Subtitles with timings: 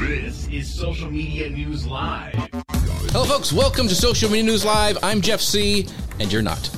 [0.00, 2.34] This is Social Media News Live.
[3.12, 3.52] Hello, folks.
[3.52, 4.96] Welcome to Social Media News Live.
[5.02, 6.70] I'm Jeff Sieh, and you're not.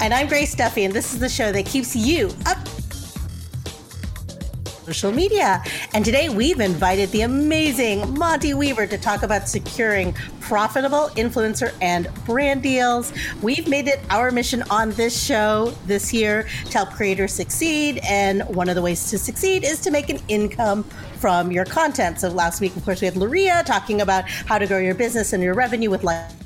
[0.00, 2.58] And I'm Grace Duffy, and this is the show that keeps you up
[4.92, 5.62] social media.
[5.94, 12.12] And today we've invited the amazing Monte Weaver to talk about securing profitable influencer and
[12.26, 13.10] brand deals.
[13.40, 18.00] We've made it our mission on this show this year to help creators succeed.
[18.06, 20.84] And one of the ways to succeed is to make an income
[21.16, 22.20] from your content.
[22.20, 25.32] So last week, of course, we had Luria talking about how to grow your business
[25.32, 26.41] and your revenue with live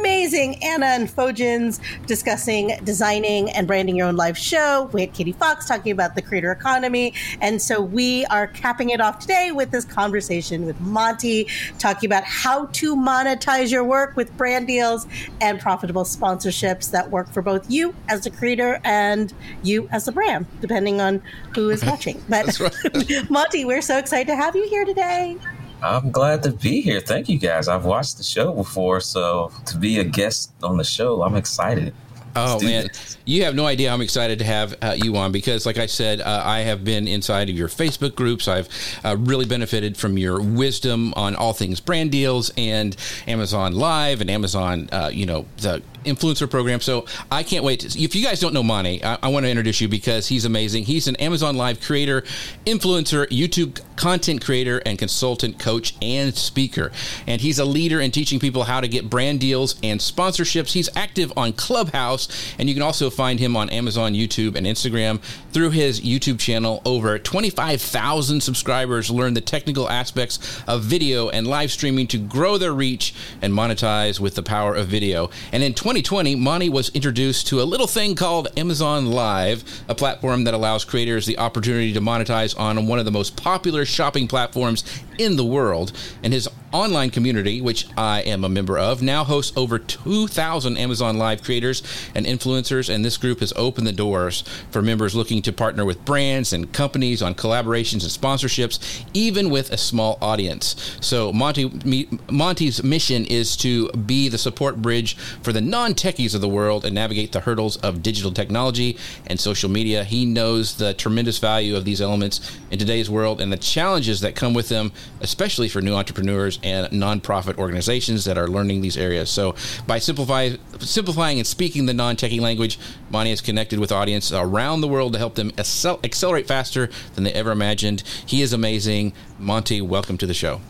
[0.00, 4.88] amazing Anna and Fojins discussing designing and branding your own live show.
[4.94, 7.12] We had Katie Fox talking about the creator economy.
[7.42, 12.24] And so we are capping it off today with this conversation with Monte, talking about
[12.24, 15.06] how to monetize your work with brand deals
[15.42, 20.12] and profitable sponsorships that work for both you as a creator and you as a
[20.12, 21.20] brand, depending on
[21.54, 22.22] who is watching.
[22.26, 23.30] But right.
[23.30, 25.36] Monte, we're so excited to have you here today.
[25.82, 27.00] I'm glad to be here.
[27.00, 27.68] Thank you guys.
[27.68, 31.94] I've watched the show before, so to be a guest on the show, I'm excited.
[32.36, 33.16] Oh man, this.
[33.24, 33.92] you have no idea.
[33.92, 37.08] I'm excited to have uh, you on because, like I said, uh, I have been
[37.08, 38.46] inside of your Facebook groups.
[38.46, 38.68] I've
[39.04, 42.96] uh, really benefited from your wisdom on all things brand deals and
[43.26, 46.80] Amazon Live and Amazon, uh, you know, the influencer program.
[46.80, 47.80] So I can't wait.
[47.80, 50.44] To, if you guys don't know Monte, I, I want to introduce you because he's
[50.44, 50.84] amazing.
[50.84, 52.22] He's an Amazon Live creator,
[52.66, 56.90] influencer, YouTube content creator, and consultant, coach, and speaker.
[57.26, 60.72] And he's a leader in teaching people how to get brand deals and sponsorships.
[60.72, 65.20] He's active on Clubhouse, and you can also find him on Amazon, YouTube, and Instagram
[65.52, 66.80] through his YouTube channel.
[66.84, 72.72] Over 25,000 subscribers learn the technical aspects of video and live streaming to grow their
[72.72, 75.30] reach and monetize with the power of video.
[75.52, 79.94] And in 20 2020, Monte was introduced to a little thing called Amazon Live, a
[79.94, 84.28] platform that allows creators the opportunity to monetize on one of the most popular shopping
[84.28, 84.84] platforms
[85.20, 85.92] in the world.
[86.22, 91.18] And his online community, which I am a member of, now hosts over 2,000 Amazon
[91.18, 91.82] Live creators
[92.14, 96.04] and influencers, and this group has opened the doors for members looking to partner with
[96.04, 100.96] brands and companies on collaborations and sponsorships, even with a small audience.
[101.00, 106.48] So Monte Monte's mission is to be the support bridge for the non-techies of the
[106.48, 110.04] world and navigate the hurdles of digital technology and social media.
[110.04, 114.36] He knows the tremendous value of these elements in today's world and the challenges that
[114.36, 119.30] come with them, especially for new entrepreneurs and nonprofit organizations that are learning these areas.
[119.30, 119.54] So,
[119.86, 122.78] by simplify, simplifying and speaking the non techie language,
[123.10, 127.24] Monte has connected with audience around the world to help them accel- accelerate faster than
[127.24, 128.02] they ever imagined.
[128.26, 129.12] He is amazing.
[129.38, 130.60] Monte, welcome to the show.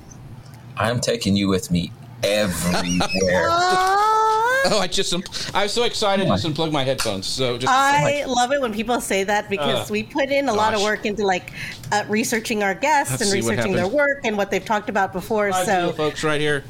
[0.77, 1.93] I'm taking you with me
[2.23, 3.49] everywhere.
[4.67, 5.15] Oh, I just
[5.55, 7.27] I was so excited to just unplug my headphones.
[7.27, 10.49] So just I love it when people say that because uh, we put in a
[10.49, 10.57] gosh.
[10.57, 11.53] lot of work into like
[11.93, 15.51] uh, researching our guests Let's and researching their work and what they've talked about before.
[15.53, 16.65] so, folks, right here.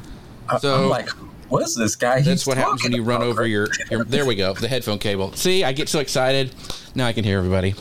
[0.61, 1.09] So, I'm like,
[1.49, 2.21] what's this guy?
[2.21, 4.05] That's what happens when you run over your, your.
[4.05, 4.55] There we go.
[4.55, 5.33] The headphone cable.
[5.33, 6.55] See, I get so excited.
[6.95, 7.75] Now I can hear everybody.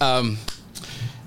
[0.00, 0.38] Um,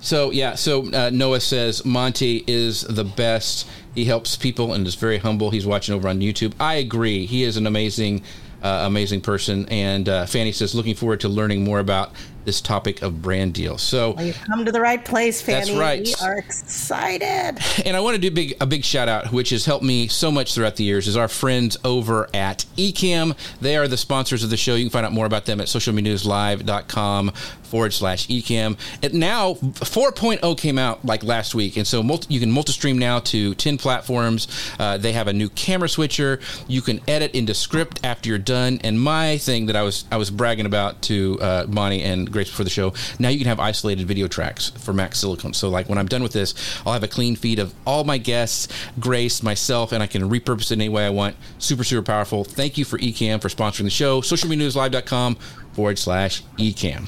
[0.02, 3.68] so yeah, so uh, Noah says Monte is the best.
[3.96, 5.50] He helps people and is very humble.
[5.50, 6.54] He's watching over on YouTube.
[6.60, 7.26] I agree.
[7.26, 8.24] He is an amazing,
[8.62, 9.68] uh, amazing person.
[9.70, 12.12] And uh, Fanny says, looking forward to learning more about
[12.46, 13.82] this topic of brand deals.
[13.82, 15.66] So well, you've come to the right place, Fanny.
[15.66, 16.06] That's right.
[16.06, 17.58] We are excited.
[17.86, 20.32] And I want to do big, a big shout out, which has helped me so
[20.32, 23.36] much throughout the years, is our friends over at Ecamm.
[23.60, 24.76] They are the sponsors of the show.
[24.76, 27.34] You can find out more about them at socialmedianewslive.com
[27.76, 28.78] forward slash Ecamm.
[29.04, 31.76] And now 4.0 came out like last week.
[31.76, 34.48] And so multi, you can multi-stream now to 10 platforms.
[34.80, 36.40] Uh, they have a new camera switcher.
[36.70, 38.80] You can edit into script after you're done.
[38.82, 42.50] And my thing that I was I was bragging about to uh, Monte and Grace
[42.50, 42.94] before the show.
[43.20, 45.54] Now you can have isolated video tracks for Max Silicon.
[45.54, 46.54] So like when I'm done with this,
[46.86, 48.70] I'll have a clean feed of all my guests,
[49.02, 51.36] Grace, myself, and I can repurpose it any way I want.
[51.60, 52.46] Super, super powerful.
[52.46, 54.22] Thank you for Ecamm for sponsoring the show.
[54.22, 55.38] Socialmedianewslive.com
[55.76, 57.08] forward slash Ecamm.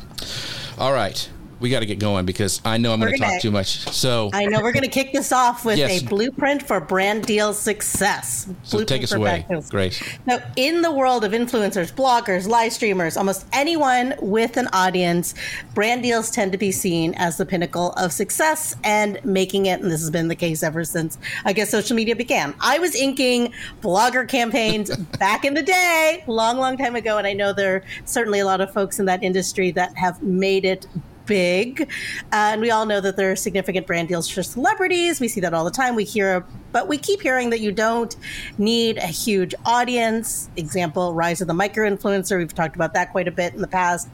[0.78, 3.52] All right we got to get going because I know I'm going to talk too
[3.52, 3.80] much.
[3.94, 6.02] So I know we're going to kick this off with yes.
[6.02, 8.48] a blueprint for brand deal success.
[8.64, 10.02] So take us away, Grace.
[10.26, 15.34] Now, in the world of influencers, bloggers, live streamers, almost anyone with an audience,
[15.74, 19.82] brand deals tend to be seen as the pinnacle of success and making it.
[19.82, 22.54] And this has been the case ever since I guess social media began.
[22.60, 27.34] I was inking blogger campaigns back in the day, long, long time ago, and I
[27.34, 30.86] know there are certainly a lot of folks in that industry that have made it
[31.28, 31.82] big.
[31.82, 31.86] Uh,
[32.32, 35.20] and we all know that there are significant brand deals for celebrities.
[35.20, 35.96] We see that all the time.
[35.96, 38.16] We hear, but we keep hearing that you don't
[38.58, 40.50] need a huge audience.
[40.58, 42.38] Example, rise of the micro influencer.
[42.38, 44.08] We've talked about that quite a bit in the past.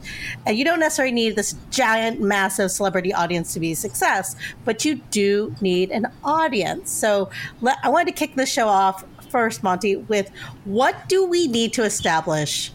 [0.44, 4.84] And you don't necessarily need this giant, massive celebrity audience to be a success, but
[4.84, 6.90] you do need an audience.
[6.90, 10.30] So let, I wanted to kick the show off first, Monte, with
[10.64, 12.72] what do we need to establish?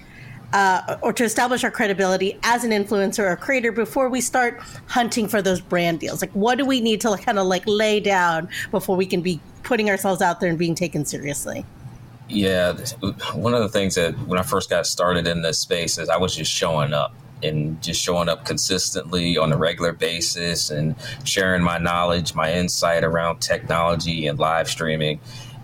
[0.54, 5.28] Uh, or to establish our credibility as an influencer or creator before we start hunting
[5.28, 6.22] for those brand deals?
[6.22, 9.40] Like, what do we need to kind of like lay down before we can be
[9.64, 11.66] putting ourselves out there and being taken seriously?
[12.28, 12.78] Yeah,
[13.34, 16.18] one of the things that when I first got started in this space is I
[16.18, 21.64] was just showing up and just showing up consistently on a regular basis and sharing
[21.64, 25.20] my knowledge, my insight around technology and live streaming.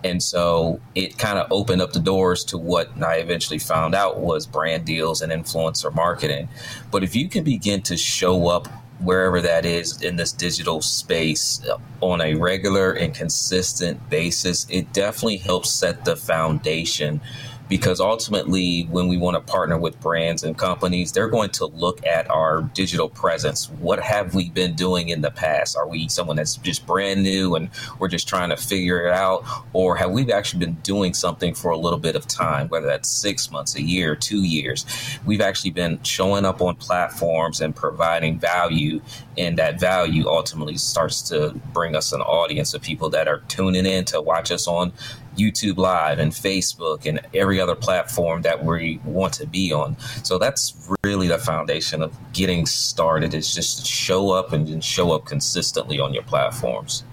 [0.06, 4.20] And so it kind of opened up the doors to what I eventually found out
[4.20, 6.48] was brand deals and influencer marketing.
[6.92, 8.68] But if you can begin to show up
[9.00, 14.94] wherever that is in this digital space uh, on a regular and consistent basis, it
[14.94, 17.20] definitely helps set the foundation
[17.68, 22.06] because ultimately when we want to partner with brands and companies they're going to look
[22.06, 23.70] at our digital presence.
[23.80, 25.76] What have we been doing in the past?
[25.76, 27.70] Are we someone that's just brand new and
[28.00, 29.44] we're just trying to figure it out?
[29.74, 33.10] Or have we actually been doing something for a little bit of time whether that's
[33.10, 34.86] six months a year two years?
[35.26, 39.02] We've actually been showing up on platforms and providing value
[39.38, 43.86] and that value ultimately starts to bring us an audience of people that are tuning
[43.86, 44.94] in to watch us on
[45.36, 49.98] YouTube Live and Facebook and every other platform that we want to be on.
[50.24, 55.26] So that's really the foundation of getting started is just show up and show up
[55.26, 57.04] consistently on your platforms.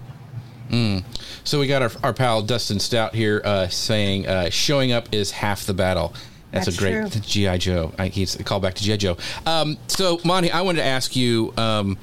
[0.69, 1.03] Mm.
[1.43, 5.31] So we got our, our pal Dustin Stout here uh, saying uh, showing up is
[5.31, 6.13] half the battle.
[6.51, 7.93] That's, That's a great GI Joe.
[7.97, 9.17] I, he's a callback to GI Joe.
[9.45, 11.53] Um, so Monte, I wanted to ask you.
[11.57, 11.97] Um,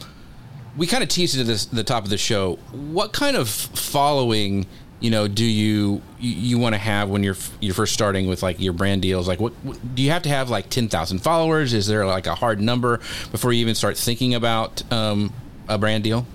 [0.76, 2.55] we kind of teased it at this, the top of the show.
[2.73, 4.66] What kind of following
[5.00, 8.61] you know do you you, want to have when you're you're first starting with like
[8.61, 11.87] your brand deals like what, what do you have to have like 10,000 followers is
[11.87, 12.99] there like a hard number
[13.31, 15.32] before you even start thinking about um,
[15.69, 16.26] a brand deal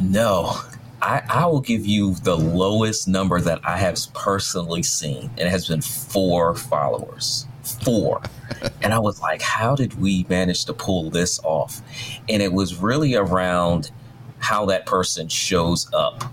[0.00, 0.58] no
[1.00, 5.30] I, I will give you the lowest number that I have personally seen.
[5.36, 7.46] It has been four followers.
[7.62, 8.20] Four.
[8.82, 11.80] and I was like, how did we manage to pull this off?
[12.28, 13.92] And it was really around
[14.40, 16.24] how that person shows up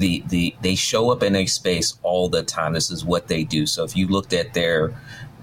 [0.00, 2.72] the the they show up in a space all the time.
[2.72, 3.66] This is what they do.
[3.66, 4.92] So if you looked at their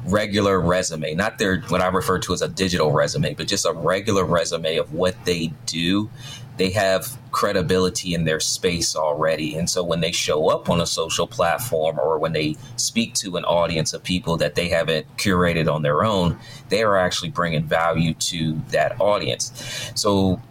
[0.06, 3.74] regular resume, not their what I refer to as a digital resume, but just a
[3.74, 6.09] regular resume of what they do,
[6.57, 9.56] they have credibility in their space already.
[9.56, 13.38] And so when they show up on a social platform or when they speak to
[13.38, 16.38] an audience of people that they haven't curated on their own,
[16.69, 19.92] they are actually bringing value to that audience.
[19.95, 20.42] So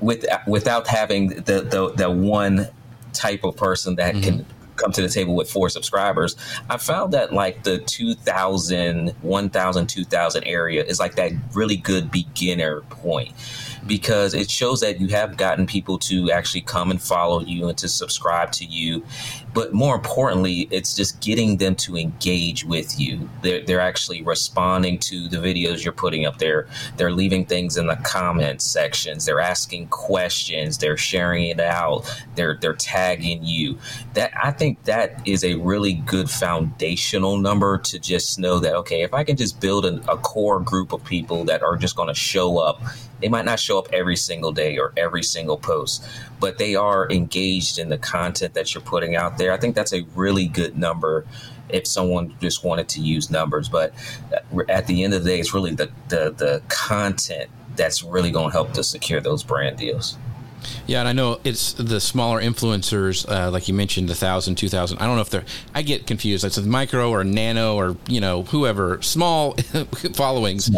[0.00, 2.68] with without having the the, the one
[3.12, 4.38] type of person that mm-hmm.
[4.38, 6.36] can come to the table with four subscribers,
[6.68, 12.80] I found that like the 2000, 1000, 2000 area is like that really good beginner
[12.82, 13.32] point
[13.86, 17.76] because it shows that you have gotten people to actually come and follow you and
[17.78, 19.04] to subscribe to you.
[19.54, 23.28] But more importantly, it's just getting them to engage with you.
[23.42, 26.66] They're, they're actually responding to the videos you're putting up there.
[26.96, 29.26] They're leaving things in the comment sections.
[29.26, 30.78] They're asking questions.
[30.78, 32.04] They're sharing it out.
[32.34, 33.78] They're they're tagging you.
[34.14, 39.02] That I think that is a really good foundational number to just know that okay,
[39.02, 42.08] if I can just build a, a core group of people that are just going
[42.08, 42.82] to show up
[43.22, 46.04] they might not show up every single day or every single post,
[46.40, 49.52] but they are engaged in the content that you're putting out there.
[49.52, 51.26] I think that's a really good number
[51.68, 53.68] if someone just wanted to use numbers.
[53.68, 53.92] But
[54.68, 58.48] at the end of the day, it's really the, the, the content that's really going
[58.48, 60.16] to help to secure those brand deals.
[60.86, 64.68] Yeah, and I know it's the smaller influencers, uh, like you mentioned, the thousand, two
[64.68, 64.98] thousand.
[64.98, 65.44] I don't know if they're.
[65.74, 66.44] I get confused.
[66.44, 69.54] It's a micro or nano or you know whoever small
[70.14, 70.70] followings.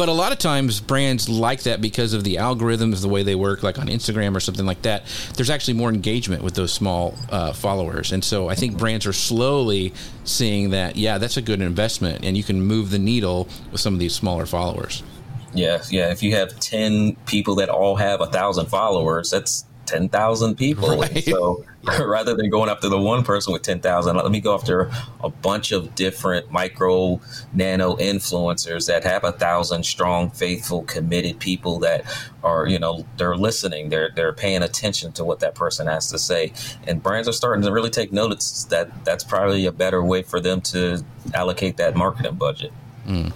[0.00, 3.34] But a lot of times brands like that because of the algorithms, the way they
[3.34, 5.04] work, like on Instagram or something like that.
[5.36, 9.12] There's actually more engagement with those small uh, followers, and so I think brands are
[9.12, 9.92] slowly
[10.24, 10.96] seeing that.
[10.96, 14.14] Yeah, that's a good investment, and you can move the needle with some of these
[14.14, 15.02] smaller followers.
[15.52, 16.10] Yeah, yeah.
[16.10, 21.00] If you have ten people that all have a thousand followers, that's 10,000 people.
[21.00, 21.24] Right.
[21.24, 21.64] So
[22.04, 24.90] rather than going after the one person with 10,000, let me go after
[25.22, 27.20] a bunch of different micro
[27.54, 32.04] nano influencers that have a thousand strong, faithful, committed people that
[32.44, 36.18] are, you know, they're listening, they're, they're paying attention to what that person has to
[36.18, 36.52] say.
[36.86, 40.38] And brands are starting to really take notice that that's probably a better way for
[40.38, 42.72] them to allocate that marketing budget.
[43.06, 43.32] Mm.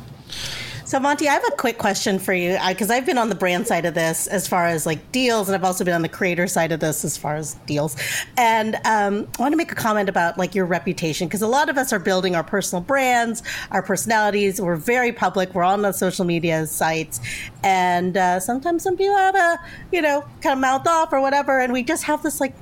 [0.86, 3.66] So, Monte, I have a quick question for you because I've been on the brand
[3.66, 6.46] side of this as far as like deals, and I've also been on the creator
[6.46, 7.96] side of this as far as deals.
[8.36, 11.70] And um, I want to make a comment about like your reputation because a lot
[11.70, 14.60] of us are building our personal brands, our personalities.
[14.60, 15.54] We're very public.
[15.54, 17.18] We're on the social media sites,
[17.62, 19.58] and uh, sometimes some people have a
[19.90, 22.54] you know kind of mouth off or whatever, and we just have this like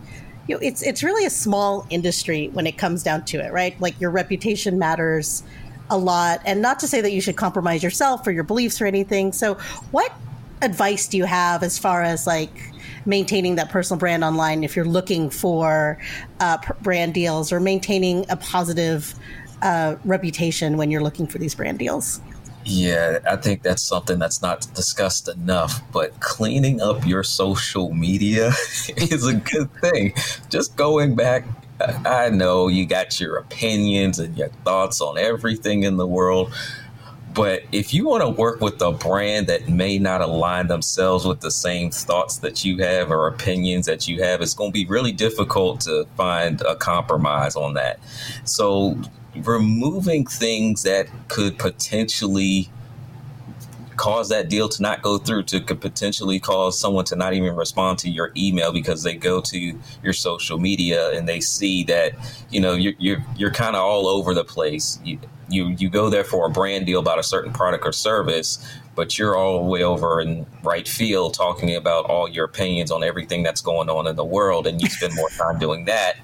[0.47, 3.81] you know, it's it's really a small industry when it comes down to it, right?
[3.81, 5.43] Like your reputation matters
[5.93, 6.41] a lot.
[6.45, 9.33] And not to say that you should compromise yourself or your beliefs or anything.
[9.33, 9.55] So,
[9.93, 10.13] what
[10.63, 12.73] advice do you have as far as like
[13.05, 15.99] maintaining that personal brand online if you're looking for
[16.41, 19.15] uh, brand deals or maintaining a positive
[19.61, 22.21] uh, reputation when you're looking for these brand deals?
[22.65, 25.83] Yeah, I think that's something that's not discussed enough.
[25.93, 28.49] But cleaning up your social media
[28.97, 30.15] is a good thing.
[30.49, 31.45] Just going back
[31.81, 36.52] I know you got your opinions and your thoughts on everything in the world.
[37.35, 41.41] But if you want to work with a brand that may not align themselves with
[41.41, 44.85] the same thoughts that you have or opinions that you have, it's going to be
[44.85, 48.00] really difficult to find a compromise on that.
[48.45, 49.00] So,
[49.35, 52.69] removing things that could potentially
[54.02, 57.54] cause that deal to not go through to could potentially cause someone to not even
[57.54, 62.12] respond to your email because they go to your social media and they see that
[62.50, 64.99] you know you're you're, you're kind of all over the place.
[65.04, 68.59] You, you you go there for a brand deal about a certain product or service
[68.97, 73.04] but you're all the way over in right field talking about all your opinions on
[73.04, 76.16] everything that's going on in the world and you spend more time doing that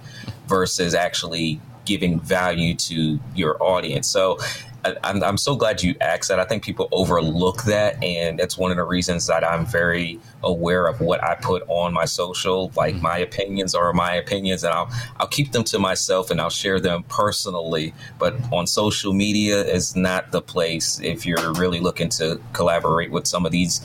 [0.49, 4.06] versus actually giving value to your audience.
[4.06, 4.38] So
[5.04, 6.38] I'm, I'm so glad you asked that.
[6.38, 10.87] I think people overlook that, and that's one of the reasons that I'm very aware
[10.87, 12.71] of what I put on my social.
[12.76, 13.02] Like mm-hmm.
[13.02, 16.80] my opinions are my opinions, and I'll I'll keep them to myself and I'll share
[16.80, 17.95] them personally.
[18.18, 23.26] But on social media is not the place if you're really looking to collaborate with
[23.26, 23.80] some of these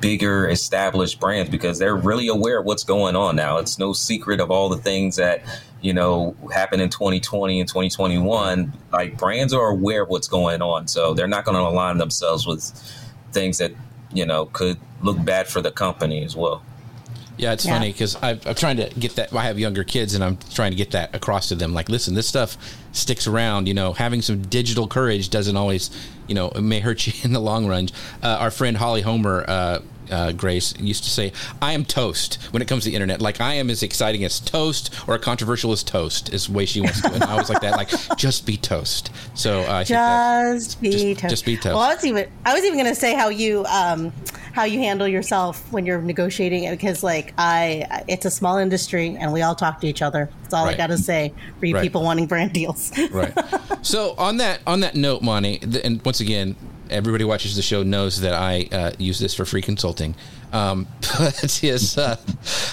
[0.00, 3.56] bigger established brands because they're really aware of what's going on now.
[3.56, 5.42] It's no secret of all the things that
[5.84, 10.88] you know, happened in 2020 and 2021, like brands are aware of what's going on.
[10.88, 12.64] So they're not going to align themselves with
[13.32, 13.72] things that,
[14.10, 16.62] you know, could look bad for the company as well.
[17.36, 17.74] Yeah, it's yeah.
[17.74, 19.34] funny because I'm trying to get that.
[19.34, 21.74] I have younger kids, and I'm trying to get that across to them.
[21.74, 22.56] Like, listen, this stuff
[22.92, 23.66] sticks around.
[23.66, 25.90] You know, having some digital courage doesn't always,
[26.28, 27.88] you know, it may hurt you in the long run.
[28.22, 32.62] Uh, our friend Holly Homer uh, uh, Grace used to say, "I am toast" when
[32.62, 33.20] it comes to the internet.
[33.20, 36.66] Like I am as exciting as toast or a controversial as toast is the way
[36.66, 37.12] she wants to.
[37.12, 39.10] And I was like that, like just be toast.
[39.34, 41.30] So uh, just be just, toast.
[41.30, 41.74] Just be toast.
[41.74, 44.12] Well, I was even I was even going to say how you um,
[44.52, 49.16] how you handle yourself when you're negotiating it because like I it's a small industry
[49.18, 50.30] and we all talk to each other.
[50.42, 50.74] That's all right.
[50.74, 51.82] I got to say for you right.
[51.82, 52.92] people wanting brand deals.
[53.10, 53.32] right.
[53.82, 56.56] So on that on that note, Monte, and once again,
[56.90, 60.14] everybody watches the show knows that I uh, use this for free consulting.
[60.52, 60.86] Um,
[61.18, 62.16] but is uh,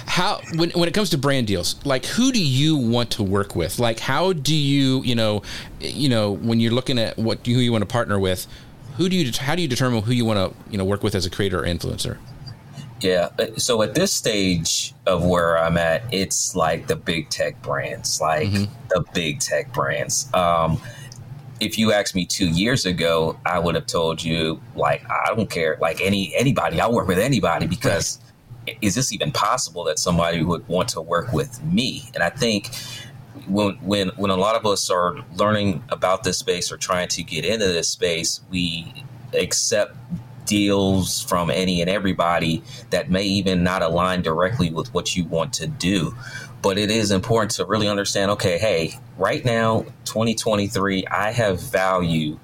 [0.06, 3.56] how when when it comes to brand deals, like who do you want to work
[3.56, 3.80] with?
[3.80, 5.41] Like how do you you know
[5.80, 8.48] you know when you're looking at what who you want to partner with,
[8.98, 11.15] who do you how do you determine who you want to you know work with
[11.15, 12.18] as a creator or influencer?
[13.01, 13.30] Yeah.
[13.39, 18.22] Uh, so at this stage of where I'm at, it's like the big tech brands,
[18.22, 18.72] like mm-hmm.
[18.89, 20.32] the big tech brands.
[20.34, 20.80] Um,
[21.62, 25.50] if you asked me two years ago, I would have told you like I don't
[25.50, 26.82] care, like any anybody.
[26.82, 28.20] I'll work with anybody because
[28.82, 32.10] is this even possible that somebody would want to work with me?
[32.15, 32.72] And I think
[33.48, 37.24] when when when a lot of us are learning about this space or trying to
[37.24, 38.91] get into this space, we
[39.34, 39.96] accept
[40.45, 45.53] deals from any and everybody that may even not align directly with what you want
[45.53, 46.15] to do
[46.62, 52.39] but it is important to really understand okay, hey, right now, 2023, I have value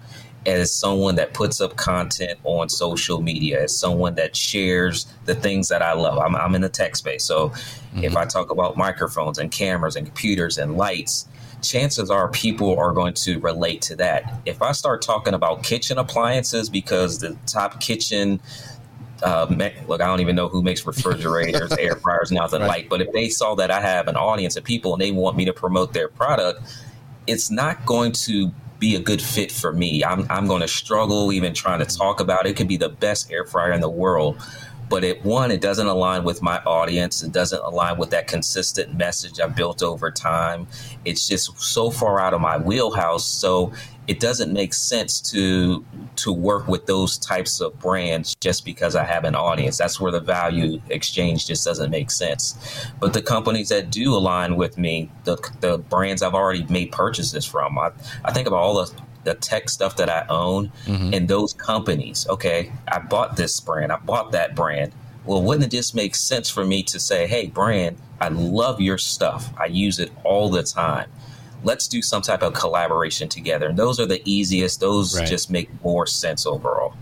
[0.45, 5.67] as someone that puts up content on social media, as someone that shares the things
[5.67, 6.17] that I love.
[6.17, 7.25] I'm, I'm in the tech space.
[7.25, 8.05] So mm-hmm.
[8.05, 11.27] if I talk about microphones and cameras and computers and lights,
[11.61, 14.41] chances are people are going to relate to that.
[14.45, 18.39] If I start talking about kitchen appliances because the top kitchen
[19.23, 19.47] uh,
[19.87, 22.67] look, I don't even know who makes refrigerators, air fryers, nothing right.
[22.67, 22.89] like.
[22.89, 25.45] But if they saw that I have an audience of people and they want me
[25.45, 26.61] to promote their product,
[27.25, 30.03] it's not going to be a good fit for me.
[30.03, 32.49] I'm I'm going to struggle even trying to talk about it.
[32.49, 34.37] It could be the best air fryer in the world,
[34.89, 38.93] but it one it doesn't align with my audience it doesn't align with that consistent
[38.95, 40.67] message i built over time
[41.05, 43.71] it's just so far out of my wheelhouse so
[44.07, 49.03] it doesn't make sense to to work with those types of brands just because I
[49.03, 49.77] have an audience.
[49.77, 52.57] That's where the value exchange just doesn't make sense.
[52.99, 57.45] But the companies that do align with me, the the brands I've already made purchases
[57.45, 57.91] from, I,
[58.23, 58.91] I think about all the
[59.27, 61.13] the tech stuff that I own mm-hmm.
[61.13, 62.25] and those companies.
[62.29, 64.93] Okay, I bought this brand, I bought that brand.
[65.25, 68.97] Well, wouldn't it just make sense for me to say, hey, brand, I love your
[68.97, 69.51] stuff.
[69.59, 71.09] I use it all the time.
[71.63, 73.67] Let's do some type of collaboration together.
[73.67, 74.79] And those are the easiest.
[74.79, 75.27] Those right.
[75.27, 76.95] just make more sense overall.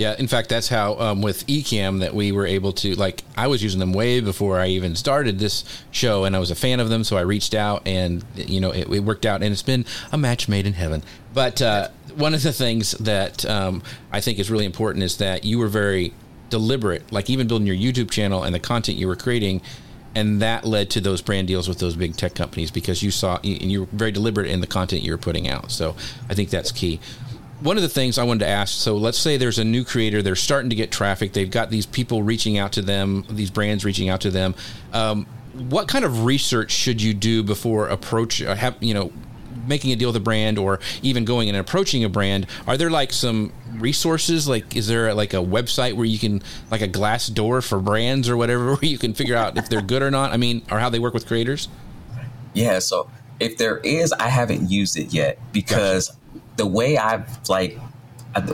[0.00, 3.22] Yeah, in fact, that's how um, with Ecamm that we were able to like.
[3.36, 6.54] I was using them way before I even started this show, and I was a
[6.54, 9.52] fan of them, so I reached out, and you know, it, it worked out, and
[9.52, 11.02] it's been a match made in heaven.
[11.34, 15.44] But uh, one of the things that um, I think is really important is that
[15.44, 16.14] you were very
[16.48, 19.60] deliberate, like even building your YouTube channel and the content you were creating,
[20.14, 23.36] and that led to those brand deals with those big tech companies because you saw
[23.44, 25.70] and you were very deliberate in the content you were putting out.
[25.70, 25.94] So
[26.30, 27.00] I think that's key
[27.60, 30.22] one of the things I wanted to ask so let's say there's a new creator,
[30.22, 33.84] they're starting to get traffic, they've got these people reaching out to them, these brands
[33.84, 34.54] reaching out to them.
[34.92, 35.26] Um,
[35.68, 39.12] what kind of research should you do before approach, uh, have, you know,
[39.66, 42.46] making a deal with a brand or even going and approaching a brand?
[42.66, 44.48] Are there like some resources?
[44.48, 48.36] Like is there like a website where you can like a Glassdoor for brands or
[48.36, 50.32] whatever where you can figure out if they're good or not?
[50.32, 51.68] I mean or how they work with creators?
[52.54, 56.19] Yeah so if there is i haven't used it yet because gotcha
[56.60, 57.78] the way I've like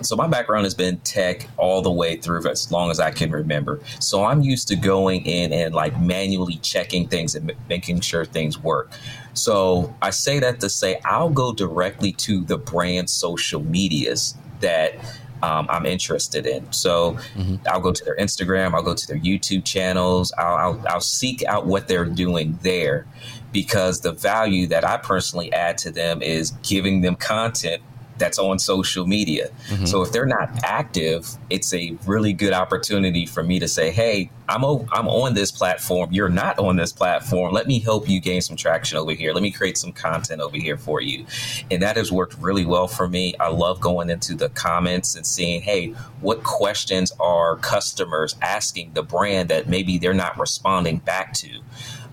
[0.00, 3.30] so my background has been tech all the way through as long as I can
[3.30, 3.80] remember.
[3.98, 8.58] So I'm used to going in and like manually checking things and making sure things
[8.58, 8.90] work.
[9.34, 14.94] So I say that to say I'll go directly to the brand social medias that
[15.42, 16.72] um, I'm interested in.
[16.72, 17.56] So mm-hmm.
[17.68, 21.44] I'll go to their Instagram, I'll go to their YouTube channels, I'll, I'll, I'll seek
[21.44, 23.06] out what they're doing there
[23.52, 27.82] because the value that I personally add to them is giving them content
[28.18, 29.48] that's on social media.
[29.68, 29.86] Mm-hmm.
[29.86, 34.30] So if they're not active, it's a really good opportunity for me to say, "Hey,
[34.48, 36.12] I'm o- I'm on this platform.
[36.12, 37.52] You're not on this platform.
[37.52, 39.32] Let me help you gain some traction over here.
[39.32, 41.26] Let me create some content over here for you."
[41.70, 43.34] And that has worked really well for me.
[43.40, 49.02] I love going into the comments and seeing, "Hey, what questions are customers asking the
[49.02, 51.48] brand that maybe they're not responding back to?"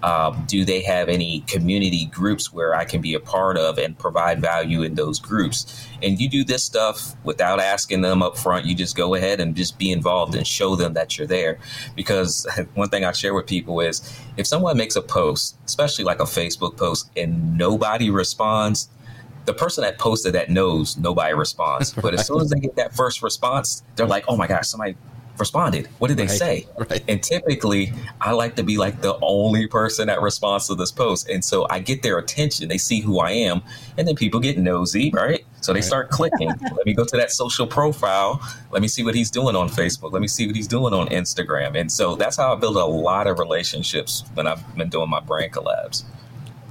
[0.04, 3.98] Um, do they have any community groups where I can be a part of and
[3.98, 5.88] provide value in those groups?
[6.02, 8.66] And you do this stuff without asking them up front.
[8.66, 11.58] You just go ahead and just be involved and show them that you're there.
[11.96, 14.02] Because one thing I share with people is
[14.36, 18.90] if someone makes a post, especially like a Facebook post, and nobody responds,
[19.46, 21.94] the person that posted that knows nobody responds.
[22.04, 24.96] But as soon as they get that first response, they're like, oh my gosh, somebody
[25.38, 25.88] responded?
[26.00, 26.68] What did they right, say?
[26.78, 27.04] Right.
[27.08, 27.92] And typically,
[28.22, 31.30] I like to be like the only person that responds to this post.
[31.30, 32.68] And so I get their attention.
[32.68, 33.62] They see who I am.
[33.98, 35.46] And then people get nosy, right?
[35.62, 35.84] So they right.
[35.84, 36.48] start clicking.
[36.62, 38.42] Let me go to that social profile.
[38.72, 40.12] Let me see what he's doing on Facebook.
[40.12, 41.80] Let me see what he's doing on Instagram.
[41.80, 45.20] And so that's how I build a lot of relationships when I've been doing my
[45.20, 46.04] brand collabs.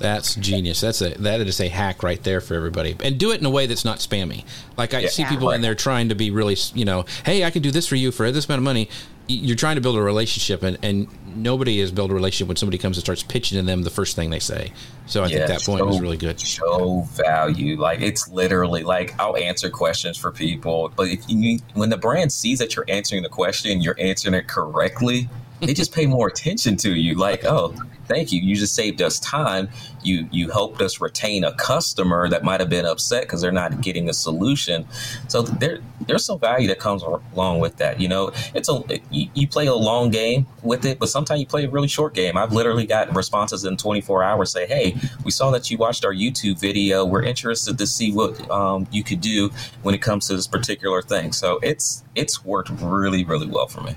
[0.03, 0.81] That's genius.
[0.81, 3.51] That's a that is a hack right there for everybody, and do it in a
[3.51, 4.45] way that's not spammy.
[4.77, 5.09] Like I yeah.
[5.09, 5.55] see people yeah, right.
[5.57, 8.11] in there trying to be really, you know, hey, I can do this for you
[8.11, 8.89] for this amount of money.
[9.29, 12.77] You're trying to build a relationship, and, and nobody has built a relationship when somebody
[12.77, 14.73] comes and starts pitching to them the first thing they say.
[15.07, 16.41] So I yeah, think that point show, was really good.
[16.41, 21.91] Show value, like it's literally like I'll answer questions for people, but if you when
[21.91, 25.29] the brand sees that you're answering the question, you're answering it correctly,
[25.61, 27.15] they just pay more attention to you.
[27.15, 27.75] Like, oh,
[28.13, 28.41] thank you.
[28.41, 29.69] You just saved us time.
[30.03, 33.81] You you helped us retain a customer that might have been upset because they're not
[33.81, 34.87] getting a solution.
[35.29, 38.01] So there there's some value that comes along with that.
[38.01, 41.65] You know, it's a you, play a long game with it, but sometimes you play
[41.65, 42.37] a really short game.
[42.37, 46.15] I've literally got responses in 24 hours say, "Hey, we saw that you watched our
[46.15, 47.05] YouTube video.
[47.05, 49.51] We're interested to see what um, you could do
[49.83, 53.81] when it comes to this particular thing." So it's it's worked really really well for
[53.83, 53.95] me.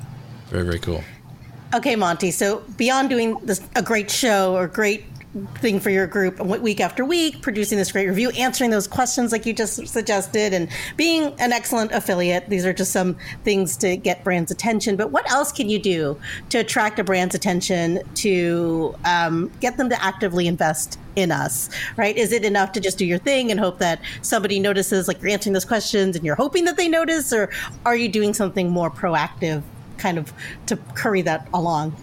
[0.50, 1.04] Very very cool.
[1.76, 2.32] Okay, Monte.
[2.32, 5.04] So beyond doing this, a great show or great
[5.56, 9.46] thing for your group week after week, producing this great review, answering those questions like
[9.46, 12.48] you just suggested, and being an excellent affiliate.
[12.48, 14.96] These are just some things to get brands' attention.
[14.96, 19.90] But what else can you do to attract a brand's attention to um, get them
[19.90, 22.16] to actively invest in us, right?
[22.16, 25.32] Is it enough to just do your thing and hope that somebody notices, like you're
[25.32, 27.50] answering those questions and you're hoping that they notice, or
[27.86, 29.64] are you doing something more proactive,
[29.98, 30.34] kind of
[30.68, 31.96] to curry that along?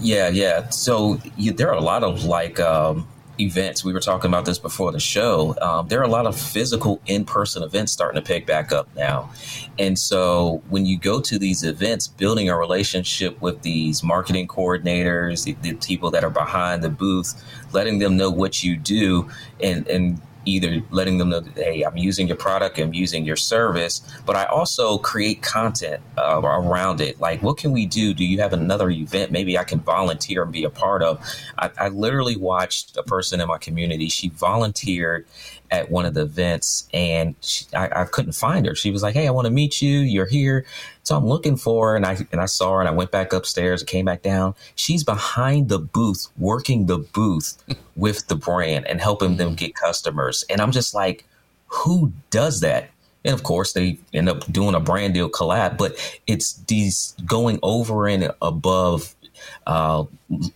[0.00, 0.68] Yeah, yeah.
[0.70, 3.06] So you, there are a lot of like um,
[3.38, 3.84] events.
[3.84, 5.56] We were talking about this before the show.
[5.60, 8.88] Um, there are a lot of physical in person events starting to pick back up
[8.96, 9.30] now.
[9.78, 15.44] And so when you go to these events, building a relationship with these marketing coordinators,
[15.44, 19.28] the, the people that are behind the booth, letting them know what you do
[19.60, 23.36] and, and either letting them know that hey i'm using your product i'm using your
[23.36, 27.20] service but i also create content uh, around it.
[27.20, 28.14] Like what can we do?
[28.14, 31.24] Do you have another event maybe i can volunteer and be a part of?
[31.58, 35.26] I, I literally watched a person in my community she volunteered
[35.70, 38.74] at one of the events and she, I, I, couldn't find her.
[38.74, 40.00] She was like, Hey, I want to meet you.
[40.00, 40.64] You're here.
[41.02, 43.32] So I'm looking for her and I, and I saw her and I went back
[43.32, 44.54] upstairs and came back down.
[44.74, 47.62] She's behind the booth, working the booth
[47.96, 49.56] with the brand and helping them mm.
[49.56, 50.44] get customers.
[50.50, 51.24] And I'm just like,
[51.66, 52.90] who does that?
[53.24, 57.58] And of course, they end up doing a brand deal collab, but it's these going
[57.62, 59.14] over and above
[59.66, 60.04] uh,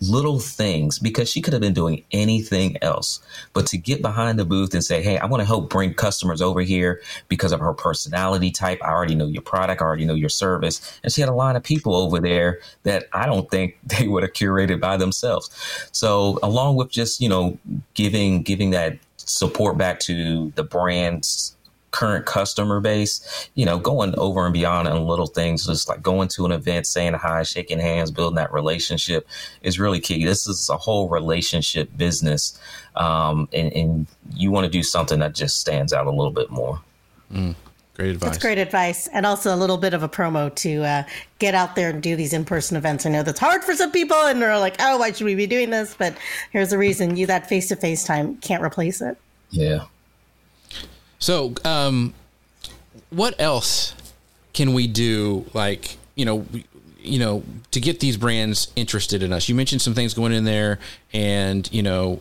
[0.01, 3.20] little things because she could have been doing anything else.
[3.53, 6.40] But to get behind the booth and say, hey, I want to help bring customers
[6.40, 8.81] over here because of her personality type.
[8.83, 11.01] I already know your product, I already know your service.
[11.03, 14.23] And she had a lot of people over there that I don't think they would
[14.23, 15.51] have curated by themselves.
[15.92, 17.59] So along with just, you know,
[17.94, 21.57] giving giving that support back to the brands
[21.94, 26.26] current customer base, you know, going over and beyond on little things, just like going
[26.26, 29.28] to an event, saying hi, shaking hands, building that relationship
[29.62, 30.24] is really key.
[30.24, 32.59] This is a whole relationship business.
[32.96, 36.50] Um, and, and, you want to do something that just stands out a little bit
[36.50, 36.80] more.
[37.33, 37.54] Mm.
[37.94, 38.30] Great advice.
[38.30, 41.02] That's great advice, and also a little bit of a promo to uh,
[41.38, 43.07] get out there and do these in-person events.
[43.07, 45.46] I know that's hard for some people, and they're like, "Oh, why should we be
[45.46, 46.16] doing this?" But
[46.50, 49.16] here's the reason: you that face-to-face time can't replace it.
[49.50, 49.85] Yeah,
[51.25, 52.13] so, um,
[53.09, 53.95] what else
[54.53, 55.47] can we do?
[55.55, 56.45] Like, you know,
[56.99, 59.49] you know, to get these brands interested in us.
[59.49, 60.81] You mentioned some things going in there,
[61.15, 62.21] and you know,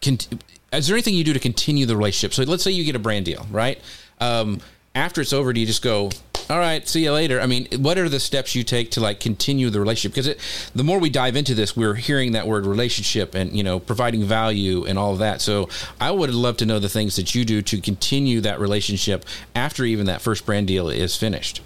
[0.00, 0.28] cont-
[0.72, 2.32] is there anything you do to continue the relationship?
[2.32, 3.78] So, let's say you get a brand deal, right?
[4.18, 4.62] Um,
[4.94, 6.08] after it's over, do you just go,
[6.50, 7.40] all right, see you later?
[7.40, 10.12] I mean, what are the steps you take to like continue the relationship?
[10.12, 13.62] Because it, the more we dive into this, we're hearing that word relationship and, you
[13.62, 15.40] know, providing value and all of that.
[15.40, 15.68] So
[16.00, 19.84] I would love to know the things that you do to continue that relationship after
[19.84, 21.60] even that first brand deal is finished.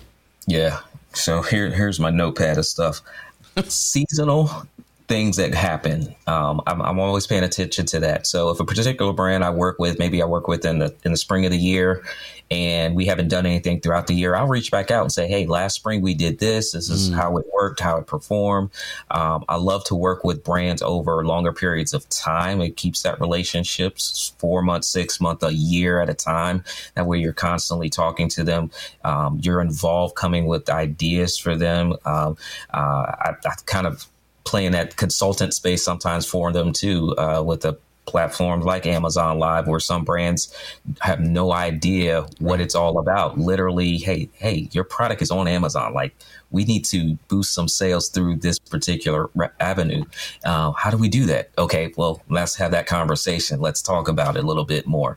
[0.46, 0.80] Yeah.
[1.14, 3.00] So here, here's my notepad of stuff.
[3.68, 4.66] Seasonal
[5.12, 6.14] things that happen.
[6.26, 8.26] Um, I'm, I'm, always paying attention to that.
[8.26, 11.10] So if a particular brand I work with, maybe I work with in the in
[11.10, 12.02] the spring of the year,
[12.50, 15.44] and we haven't done anything throughout the year, I'll reach back out and say, hey,
[15.46, 16.72] last spring we did this.
[16.72, 17.14] This is mm.
[17.14, 18.70] how it worked, how it performed.
[19.10, 22.62] Um, I love to work with brands over longer periods of time.
[22.62, 26.64] It keeps that relationships four months, six months, a year at a time.
[26.94, 28.70] That way you're constantly talking to them.
[29.04, 31.96] Um, you're involved coming with ideas for them.
[32.06, 32.38] Um,
[32.72, 34.06] uh, I, I kind of
[34.44, 39.38] play in that consultant space sometimes for them too uh, with the platforms like Amazon
[39.38, 40.54] Live, where some brands
[41.00, 43.38] have no idea what it's all about.
[43.38, 45.94] Literally, hey, hey, your product is on Amazon.
[45.94, 46.14] Like,
[46.50, 50.04] we need to boost some sales through this particular avenue.
[50.44, 51.50] Uh, how do we do that?
[51.56, 53.60] Okay, well, let's have that conversation.
[53.60, 55.16] Let's talk about it a little bit more.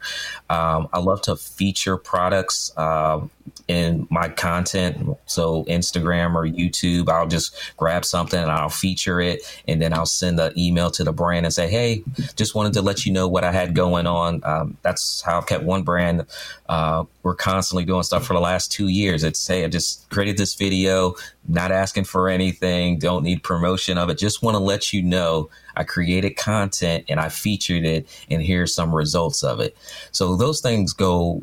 [0.49, 2.71] Um, I love to feature products.
[2.77, 3.27] Uh,
[3.67, 5.17] in my content.
[5.25, 10.05] So Instagram or YouTube, I'll just grab something and I'll feature it, and then I'll
[10.05, 12.03] send an email to the brand and say, "Hey,
[12.35, 15.47] just wanted to let you know what I had going on." Um, that's how I've
[15.47, 16.25] kept one brand.
[16.69, 19.23] Uh, we're constantly doing stuff for the last two years.
[19.23, 21.15] It's hey, I just created this video,
[21.47, 24.17] not asking for anything, don't need promotion of it.
[24.17, 28.73] Just want to let you know I created content and I featured it, and here's
[28.73, 29.75] some results of it.
[30.11, 31.41] So those things go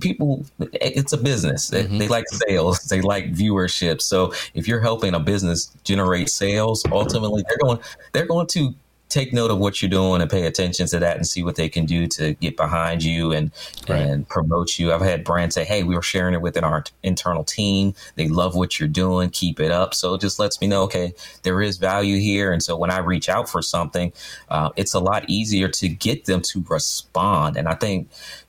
[0.00, 1.98] people it's a business mm-hmm.
[1.98, 7.44] they like sales they like viewership so if you're helping a business generate sales ultimately
[7.48, 7.78] they're going
[8.12, 8.74] they're going to
[9.08, 11.68] take note of what you're doing and pay attention to that and see what they
[11.68, 13.50] can do to get behind you and
[13.88, 14.00] right.
[14.00, 14.92] and promote you.
[14.92, 17.94] I've had brands say, "Hey, we were sharing it within our internal team.
[18.16, 19.30] They love what you're doing.
[19.30, 22.52] Keep it up." So it just lets me know, okay, there is value here.
[22.52, 24.12] And so when I reach out for something,
[24.48, 27.56] uh, it's a lot easier to get them to respond.
[27.56, 28.08] And I think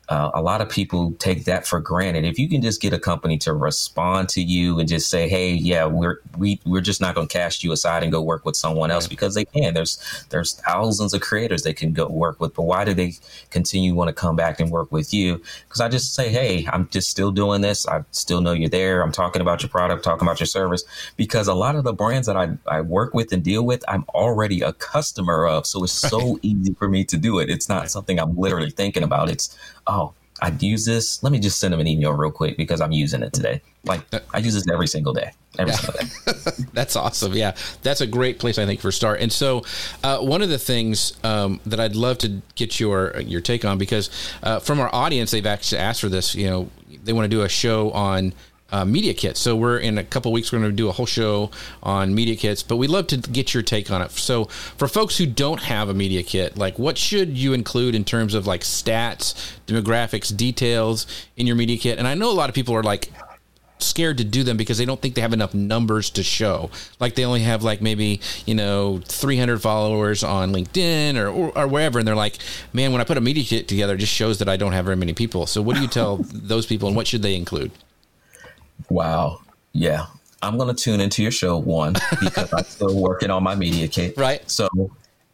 [0.10, 2.26] uh, a lot of people take that for granted.
[2.26, 5.54] If you can just get a company to respond to you and just say, "Hey,
[5.54, 8.56] yeah, we're we we're just not going to cast you aside and go work with
[8.56, 9.76] someone else," because they can.
[9.76, 13.14] There's there's thousands of creators they can go work with, but why do they
[13.52, 15.44] continue want to come back and work with you?
[15.68, 17.88] Because I just say, "Hey, I'm just still doing this.
[17.88, 19.04] I still know you're there.
[19.04, 20.84] I'm talking about your product, talking about your service."
[21.18, 24.06] Because a lot of the brands that I I work with and deal with, I'm
[24.10, 27.52] already a customer of, so it's so easy for me to do it.
[27.52, 29.30] It's not something I'm literally thinking about.
[29.30, 29.56] It's
[29.90, 31.22] oh, I'd use this.
[31.22, 33.62] Let me just send them an email real quick because I'm using it today.
[33.84, 34.02] Like
[34.34, 35.32] I use this every single day.
[35.58, 35.78] Every yeah.
[35.78, 36.64] single day.
[36.74, 37.34] That's awesome.
[37.34, 39.20] Yeah, that's a great place I think for start.
[39.20, 39.64] And so,
[40.04, 43.78] uh, one of the things um, that I'd love to get your your take on
[43.78, 44.10] because
[44.44, 46.36] uh, from our audience, they've actually asked for this.
[46.36, 46.70] You know,
[47.04, 48.34] they want to do a show on
[48.72, 49.40] uh, media kits.
[49.40, 50.52] So we're in a couple weeks.
[50.52, 51.52] We're going to do a whole show
[51.82, 54.12] on media kits, but we'd love to get your take on it.
[54.12, 58.04] So for folks who don't have a media kit, like what should you include in
[58.04, 61.98] terms of like stats, demographics, details in your media kit?
[61.98, 63.12] And I know a lot of people are like
[63.82, 66.70] scared to do them because they don't think they have enough numbers to show.
[67.00, 71.68] Like they only have like maybe, you know, 300 followers on LinkedIn or, or, or,
[71.68, 72.00] wherever.
[72.00, 72.38] And they're like,
[72.74, 74.86] man, when I put a media kit together, it just shows that I don't have
[74.86, 75.46] very many people.
[75.46, 77.72] So what do you tell those people and what should they include?
[78.90, 79.42] Wow.
[79.74, 80.06] Yeah.
[80.42, 83.88] I'm going to tune into your show, one, because I'm still working on my media
[83.88, 84.16] kit.
[84.18, 84.50] Right.
[84.50, 84.70] So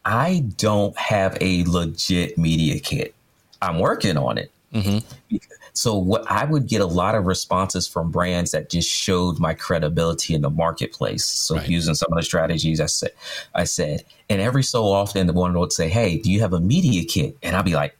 [0.04, 3.14] I don't have a legit media kit.
[3.62, 4.52] I'm working on it.
[4.74, 5.38] Mm-hmm.
[5.74, 9.54] So what I would get a lot of responses from brands that just showed my
[9.54, 11.26] credibility in the marketplace.
[11.26, 11.68] So right.
[11.68, 13.12] using some of the strategies I said,
[13.54, 16.60] I said, and every so often the one would say, "Hey, do you have a
[16.60, 17.98] media kit?" And I'd be like,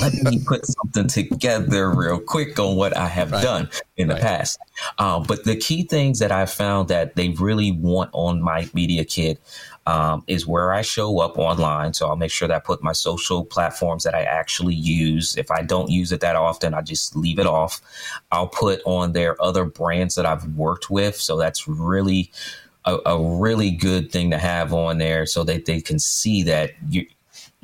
[0.00, 3.42] let me put something together real quick on what I have right.
[3.42, 4.22] done in the right.
[4.22, 4.58] past.
[4.98, 9.04] Um, but the key things that I found that they really want on my media
[9.04, 9.40] kit
[9.86, 11.92] um, is where I show up online.
[11.92, 15.36] So I'll make sure that I put my social platforms that I actually use.
[15.36, 17.80] If I don't use it that often, I just leave it off.
[18.32, 21.16] I'll put on there other brands that I've worked with.
[21.16, 22.30] So that's really
[22.84, 26.72] a, a, really good thing to have on there so that they can see that
[26.90, 27.06] you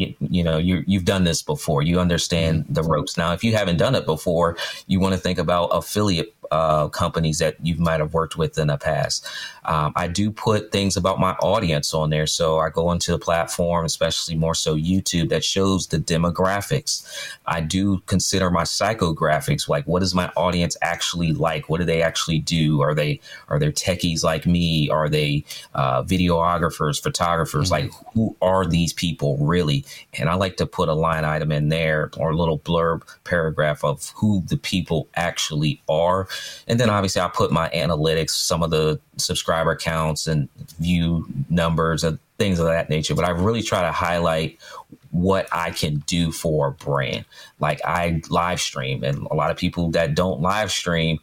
[0.01, 2.73] you, you know you you've done this before you understand mm-hmm.
[2.73, 6.35] the ropes now if you haven't done it before you want to think about affiliate
[6.51, 9.27] uh, companies that you might have worked with in the past.
[9.65, 12.27] Um, I do put things about my audience on there.
[12.27, 17.07] So I go into the platform, especially more so YouTube, that shows the demographics.
[17.47, 21.69] I do consider my psychographics, like what is my audience actually like?
[21.69, 22.81] What do they actually do?
[22.81, 24.89] Are they are they techies like me?
[24.91, 27.71] Are they uh, videographers, photographers?
[27.71, 27.89] Mm-hmm.
[27.89, 29.85] Like who are these people really?
[30.15, 33.85] And I like to put a line item in there or a little blurb paragraph
[33.85, 36.27] of who the people actually are
[36.67, 40.49] and then obviously I put my analytics, some of the subscriber counts and
[40.79, 43.15] view numbers and things of that nature.
[43.15, 44.59] But I really try to highlight
[45.11, 47.25] what I can do for a brand.
[47.59, 51.19] Like I live stream, and a lot of people that don't live stream,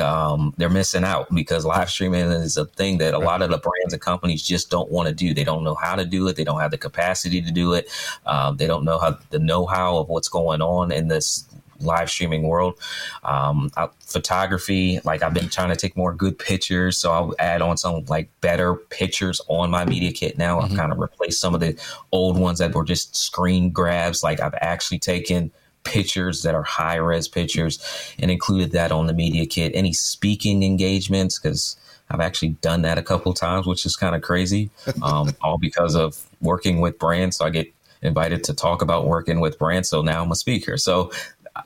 [0.00, 3.58] um, they're missing out because live streaming is a thing that a lot of the
[3.58, 5.34] brands and companies just don't want to do.
[5.34, 6.36] They don't know how to do it.
[6.36, 7.90] They don't have the capacity to do it.
[8.26, 11.44] Um, they don't know how the know how of what's going on in this
[11.82, 12.78] live streaming world.
[13.24, 17.62] Um, I, photography, like I've been trying to take more good pictures, so I'll add
[17.62, 20.60] on some like better pictures on my media kit now.
[20.60, 20.72] Mm-hmm.
[20.72, 21.78] I've kind of replaced some of the
[22.12, 24.22] old ones that were just screen grabs.
[24.22, 25.50] Like I've actually taken
[25.84, 27.78] pictures that are high res pictures
[28.18, 29.72] and included that on the media kit.
[29.74, 31.76] Any speaking engagements because
[32.10, 34.70] I've actually done that a couple times, which is kind of crazy.
[35.02, 37.38] Um, all because of working with brands.
[37.38, 39.88] So I get invited to talk about working with brands.
[39.88, 40.76] So now I'm a speaker.
[40.76, 41.10] So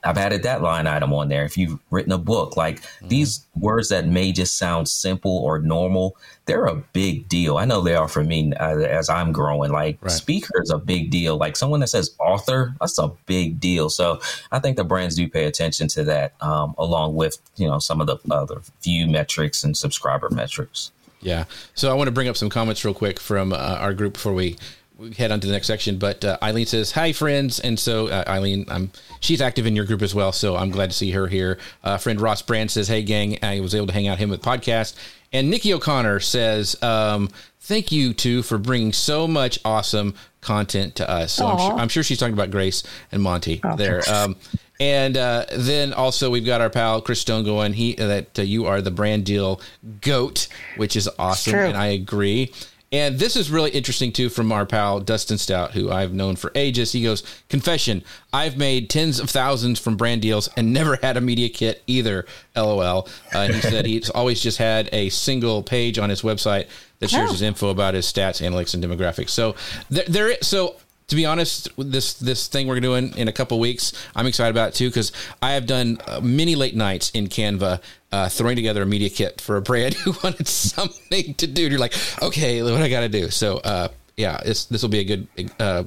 [0.07, 1.45] I've added that line item on there.
[1.45, 3.09] If you've written a book, like mm-hmm.
[3.09, 6.17] these words that may just sound simple or normal,
[6.47, 7.59] they're a big deal.
[7.59, 9.73] I know they are for me uh, as I'm growing.
[9.73, 10.11] Like right.
[10.11, 11.37] speaker is a big deal.
[11.37, 13.91] Like someone that says author, that's a big deal.
[13.91, 14.21] So
[14.53, 18.01] I think the brands do pay attention to that, um, along with you know some
[18.01, 20.93] of the other view metrics and subscriber metrics.
[21.21, 21.45] Yeah.
[21.75, 24.35] So I want to bring up some comments real quick from uh, our group before
[24.35, 24.57] we
[24.99, 25.99] we head on to the next section.
[25.99, 29.85] But uh, Eileen says, "Hi, friends," and so uh, Eileen, I'm she's active in your
[29.85, 31.59] group as well, so I'm glad to see her here.
[31.85, 34.43] Uh, friend Ross Brand says, "Hey, gang, I was able to hang out him with
[34.43, 34.95] podcast."
[35.33, 37.29] And Nikki O'Connor says, um,
[37.61, 41.89] "Thank you two for bringing so much awesome content to us." So I'm sure, I'm
[41.89, 42.83] sure, she's talking about Grace
[43.13, 43.77] and Monte okay.
[43.77, 44.03] there.
[44.09, 44.37] Um,
[44.79, 47.73] and uh, then also we've got our pal Chris Stone going.
[47.73, 49.61] He that uh, you are the brand deal
[50.01, 52.53] goat, which is awesome, and I agree.
[52.93, 56.53] And this is really interesting too from our pal Dustin Stout, who I've known for
[56.55, 56.93] ages.
[56.93, 61.21] He goes, Confession, I've made tens of thousands from brand deals and never had a
[61.21, 62.27] media kit either.
[62.55, 63.09] LOL.
[63.35, 66.69] Uh, and he said he's always just had a single page on his website
[67.01, 67.33] that shares oh.
[67.33, 69.31] his info about his stats, analytics, and demographics.
[69.31, 69.57] So
[69.91, 70.77] there, there so
[71.09, 74.71] to be honest, this this thing we're doing in a couple weeks, I'm excited about
[74.71, 77.81] it too because I have done uh, many late nights in Canva
[78.17, 81.65] uh, throwing together a media kit for a brand who wanted something to do.
[81.65, 83.31] And you're like, okay, what I got to do?
[83.31, 85.29] So uh, yeah, this will be a good.
[85.61, 85.85] Uh,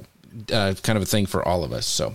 [0.52, 1.84] uh, kind of a thing for all of us.
[1.84, 2.12] So,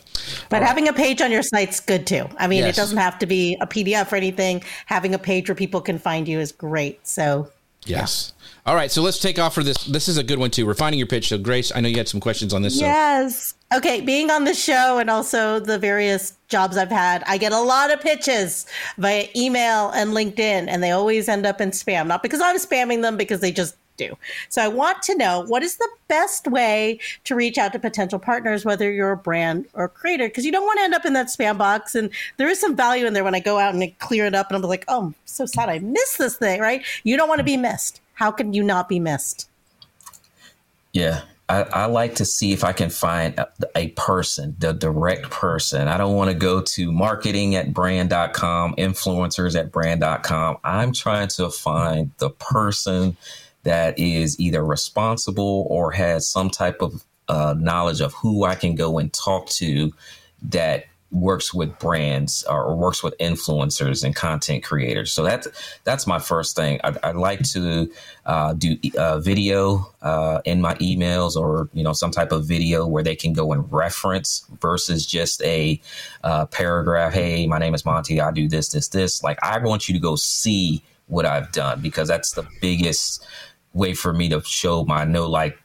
[0.47, 2.29] but having a page on your site's good too.
[2.37, 2.73] I mean, yes.
[2.73, 4.63] it doesn't have to be a PDF or anything.
[4.85, 7.05] Having a page where people can find you is great.
[7.05, 7.51] So,
[7.85, 8.31] yes.
[8.31, 8.31] Yeah.
[8.67, 9.83] All right, so let's take off for this.
[9.83, 10.65] This is a good one too.
[10.65, 11.29] Refining your pitch.
[11.29, 12.79] So, Grace, I know you had some questions on this.
[12.79, 13.53] Yes.
[13.71, 13.77] So.
[13.77, 17.59] Okay, being on the show and also the various jobs I've had, I get a
[17.59, 18.65] lot of pitches
[18.97, 22.07] via email and LinkedIn, and they always end up in spam.
[22.07, 24.17] Not because I'm spamming them, because they just do.
[24.49, 28.19] So I want to know what is the best way to reach out to potential
[28.19, 31.05] partners, whether you're a brand or a creator, because you don't want to end up
[31.05, 31.95] in that spam box.
[31.95, 34.47] And there is some value in there when I go out and clear it up
[34.49, 36.83] and I'm like, oh, I'm so sad I missed this thing, right?
[37.03, 38.01] You don't want to be missed.
[38.13, 39.49] How can you not be missed?
[40.93, 41.23] Yeah.
[41.47, 45.87] I, I like to see if I can find a, a person, the direct person.
[45.87, 50.57] I don't want to go to marketing at brand.com, influencers at brand.com.
[50.63, 53.15] I'm trying to find the person
[53.65, 58.75] that is either responsible or has some type of uh, knowledge of who I can
[58.75, 59.91] go and talk to
[60.43, 65.11] that works with brands or works with influencers and content creators.
[65.11, 65.47] So that's
[65.83, 66.79] that's my first thing.
[66.83, 67.91] I, I like to
[68.25, 72.85] uh, do uh, video uh, in my emails or you know some type of video
[72.85, 75.81] where they can go and reference versus just a
[76.23, 77.13] uh, paragraph.
[77.13, 78.19] Hey, my name is Monte.
[78.21, 79.23] I do this, this, this.
[79.23, 83.25] Like I want you to go see what I've done because that's the biggest
[83.75, 85.59] way for me to show my know like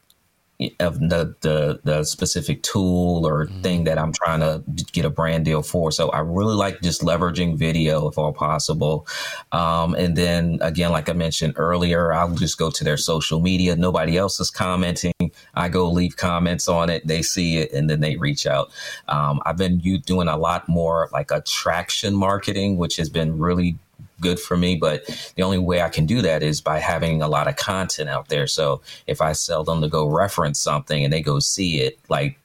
[0.79, 3.63] of the, the the specific tool or mm-hmm.
[3.63, 5.91] thing that I'm trying to get a brand deal for.
[5.91, 9.07] So I really like just leveraging video if all possible.
[9.53, 13.75] Um, and then again, like I mentioned earlier, I'll just go to their social media.
[13.75, 15.15] Nobody else is commenting.
[15.55, 17.07] I go leave comments on it.
[17.07, 18.71] They see it and then they reach out.
[19.09, 23.79] Um, I've been doing a lot more like attraction marketing, which has been really
[24.21, 24.77] good for me.
[24.77, 25.07] But
[25.37, 28.29] the only way I can do that is by having a lot of content out
[28.29, 28.47] there.
[28.47, 32.41] So if I sell them to go reference something and they go see it, like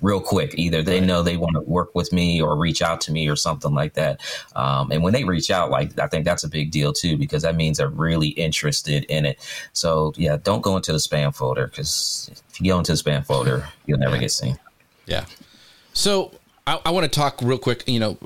[0.00, 0.54] real quick.
[0.56, 3.36] Either they know they want to work with me or reach out to me or
[3.36, 4.20] something like that.
[4.54, 7.42] Um, and when they reach out, like I think that's a big deal too because
[7.42, 9.38] that means they're really interested in it.
[9.72, 13.24] So yeah, don't go into the spam folder because if you go into the spam
[13.24, 14.58] folder, you'll never get seen.
[15.06, 15.26] Yeah.
[15.92, 16.32] So
[16.66, 17.84] I, I want to talk real quick.
[17.86, 18.18] You know,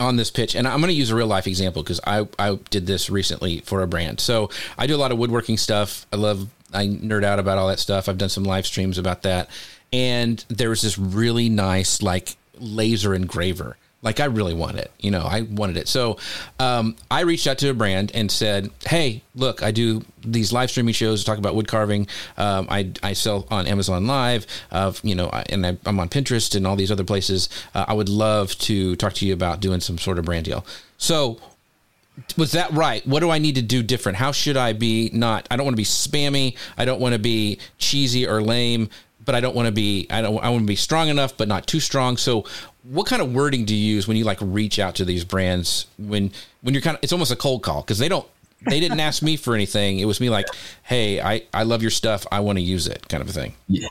[0.00, 2.58] on this pitch, and I'm going to use a real life example because I, I
[2.70, 4.20] did this recently for a brand.
[4.20, 6.06] So I do a lot of woodworking stuff.
[6.12, 8.08] I love, I nerd out about all that stuff.
[8.08, 9.48] I've done some live streams about that.
[9.92, 15.10] And there was this really nice, like, laser engraver like I really want it, you
[15.10, 15.88] know, I wanted it.
[15.88, 16.18] So
[16.60, 20.70] um, I reached out to a brand and said, "Hey, look, I do these live
[20.70, 22.06] streaming shows talk about wood carving.
[22.36, 26.54] Um, I, I sell on Amazon Live, of you know, and I, am on Pinterest
[26.54, 27.48] and all these other places.
[27.74, 30.64] Uh, I would love to talk to you about doing some sort of brand deal."
[30.96, 31.40] So
[32.36, 33.04] was that right?
[33.06, 34.18] What do I need to do different?
[34.18, 35.48] How should I be not?
[35.50, 36.56] I don't want to be spammy.
[36.76, 38.90] I don't want to be cheesy or lame
[39.28, 41.48] but I don't want to be I don't I want to be strong enough but
[41.48, 42.16] not too strong.
[42.16, 42.46] So
[42.90, 45.86] what kind of wording do you use when you like reach out to these brands
[45.98, 46.30] when
[46.62, 48.26] when you're kind of it's almost a cold call because they don't
[48.66, 49.98] they didn't ask me for anything.
[49.98, 50.46] It was me like,
[50.82, 52.26] "Hey, I I love your stuff.
[52.32, 53.54] I want to use it." kind of a thing.
[53.68, 53.88] Yeah.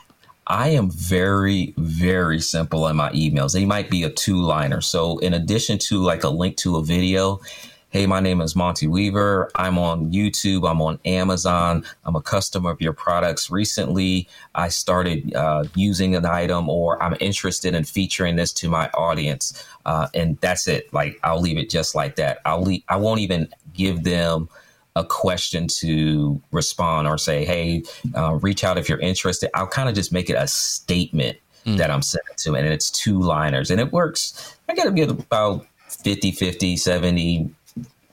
[0.50, 3.52] I am very, very simple in my emails.
[3.52, 4.80] They might be a two liner.
[4.80, 7.40] So, in addition to like a link to a video,
[7.90, 9.50] Hey, my name is Monte Weaver.
[9.54, 10.70] I'm on YouTube.
[10.70, 11.86] I'm on Amazon.
[12.04, 13.50] I'm a customer of your products.
[13.50, 18.90] Recently, I started uh, using an item or I'm interested in featuring this to my
[18.90, 19.66] audience.
[19.86, 20.92] Uh, and that's it.
[20.92, 22.40] Like, I'll leave it just like that.
[22.44, 24.50] I'll leave, I won't even give them
[24.94, 29.48] a question to respond or say, hey, uh, reach out if you're interested.
[29.54, 31.78] I'll kind of just make it a statement mm.
[31.78, 33.70] that I'm sending to, and it's two liners.
[33.70, 34.58] And it works.
[34.68, 37.54] I got to get about 50, 50, 70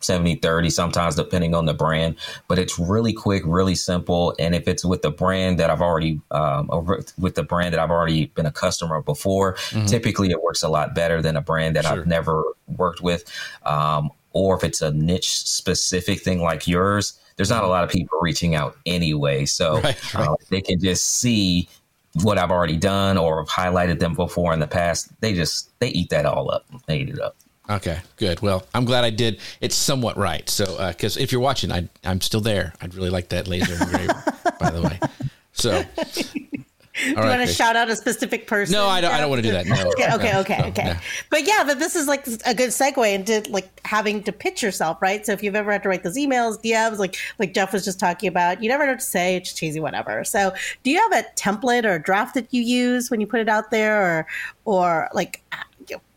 [0.05, 2.15] 70 30 sometimes depending on the brand
[2.47, 6.19] but it's really quick really simple and if it's with the brand that i've already
[6.31, 6.69] um,
[7.17, 9.85] with the brand that i've already been a customer before mm-hmm.
[9.85, 11.99] typically it works a lot better than a brand that sure.
[11.99, 12.43] i've never
[12.77, 13.23] worked with
[13.65, 17.89] um, or if it's a niche specific thing like yours there's not a lot of
[17.89, 20.27] people reaching out anyway so right, right.
[20.27, 21.67] Uh, they can just see
[22.23, 25.09] what I've already done or have highlighted them before in the past.
[25.21, 26.65] They just they eat that all up.
[26.87, 27.35] They eat it up.
[27.69, 28.41] Okay, good.
[28.41, 30.47] Well, I'm glad I did It's somewhat right.
[30.49, 32.73] So, because uh, if you're watching, I, I'm still there.
[32.81, 34.23] I'd really like that laser engraver,
[34.59, 34.99] by the way.
[35.53, 35.83] So,
[37.03, 38.73] do you want to shout out a specific person?
[38.73, 39.11] No, I don't.
[39.11, 39.65] I don't want to do that.
[39.65, 39.75] No.
[39.75, 40.97] okay, okay, no, okay, no, okay.
[41.29, 45.01] But yeah, but this is like a good segue into like having to pitch yourself,
[45.01, 45.25] right?
[45.25, 47.99] So if you've ever had to write those emails, DMs, like like Jeff was just
[47.99, 49.35] talking about, you never know what to say.
[49.35, 50.23] It's cheesy, whatever.
[50.23, 53.41] So do you have a template or a draft that you use when you put
[53.41, 54.27] it out there, or
[54.63, 55.43] or like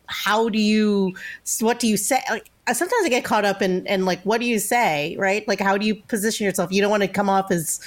[0.09, 1.15] how do you
[1.61, 4.45] what do you say like sometimes i get caught up in in like what do
[4.45, 7.51] you say right like how do you position yourself you don't want to come off
[7.51, 7.79] as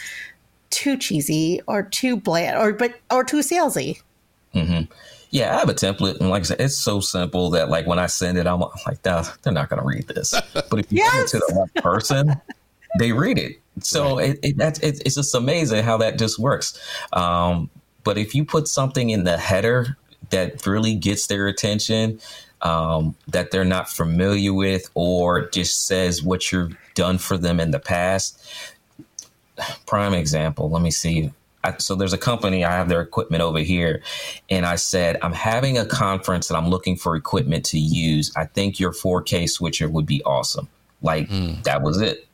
[0.71, 4.01] too cheesy or too bland or but or too salesy
[4.55, 4.91] mm-hmm.
[5.33, 7.99] Yeah, I have a template, and like I said, it's so simple that like when
[7.99, 10.35] I send it, I'm like, nah, they're not going to read this.
[10.53, 12.39] But if you send it to the right person,
[12.99, 13.59] they read it.
[13.81, 16.79] So it, it, that's it, it's just amazing how that just works.
[17.15, 17.71] Um,
[18.05, 19.97] but if you put something in the header
[20.33, 22.21] that really gets their attention,
[22.63, 27.71] um, that they're not familiar with, or just says what you've done for them in
[27.71, 28.45] the past,
[29.87, 30.69] prime example.
[30.69, 31.31] Let me see.
[31.65, 32.65] I, so there's a company.
[32.65, 34.03] I have their equipment over here,
[34.51, 38.33] and I said I'm having a conference and I'm looking for equipment to use.
[38.37, 40.69] I think your 4K switcher would be awesome.
[41.03, 41.29] Like
[41.65, 42.27] that was it.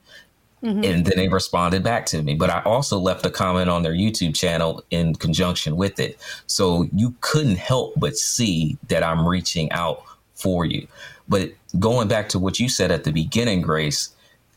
[0.62, 0.84] Mm-hmm.
[0.84, 2.34] And then they responded back to me.
[2.34, 6.18] But I also left a comment on their YouTube channel in conjunction with it.
[6.46, 10.02] So you couldn't help but see that I'm reaching out
[10.34, 10.86] for you.
[11.28, 14.10] But going back to what you said at the beginning, Grace,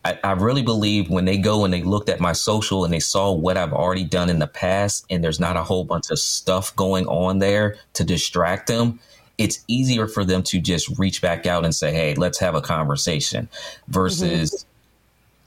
[0.04, 3.00] I, I really believe when they go and they looked at my social and they
[3.00, 6.18] saw what I've already done in the past, and there's not a whole bunch of
[6.18, 9.00] stuff going on there to distract them,
[9.38, 12.62] it's easier for them to just reach back out and say, "Hey, let's have a
[12.62, 13.92] conversation," mm-hmm.
[13.92, 14.66] versus,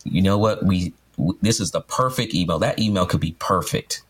[0.04, 2.58] you know what, we w- this is the perfect email.
[2.58, 4.02] That email could be perfect.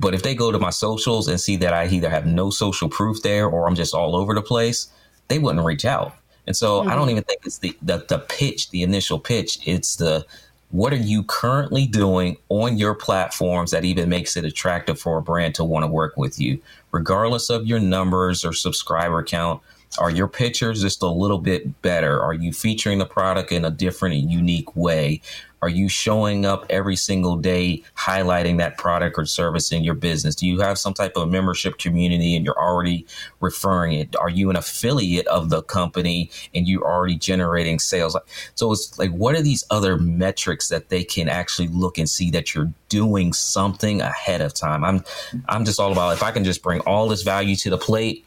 [0.00, 2.88] But if they go to my socials and see that I either have no social
[2.88, 4.88] proof there or I'm just all over the place,
[5.28, 6.16] they wouldn't reach out.
[6.46, 7.10] And so I don't mm-hmm.
[7.10, 9.60] even think it's the, the the pitch, the initial pitch.
[9.64, 10.26] It's the
[10.70, 15.22] what are you currently doing on your platforms that even makes it attractive for a
[15.22, 16.60] brand to want to work with you,
[16.90, 19.60] regardless of your numbers or subscriber count.
[19.98, 22.20] Are your pictures just a little bit better?
[22.20, 25.20] Are you featuring the product in a different and unique way?
[25.62, 30.34] Are you showing up every single day highlighting that product or service in your business?
[30.34, 33.06] Do you have some type of membership community and you're already
[33.38, 34.16] referring it?
[34.16, 38.16] Are you an affiliate of the company and you're already generating sales?
[38.56, 42.32] So it's like, what are these other metrics that they can actually look and see
[42.32, 44.84] that you're doing something ahead of time?
[44.84, 45.04] I'm,
[45.48, 48.26] I'm just all about if I can just bring all this value to the plate.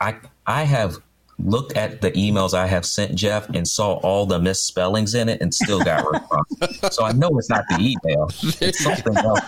[0.00, 0.16] I,
[0.48, 0.96] I have
[1.38, 5.40] looked at the emails I have sent Jeff and saw all the misspellings in it
[5.40, 6.96] and still got response.
[6.96, 8.28] so I know it's not the email.
[8.60, 9.44] It's something else.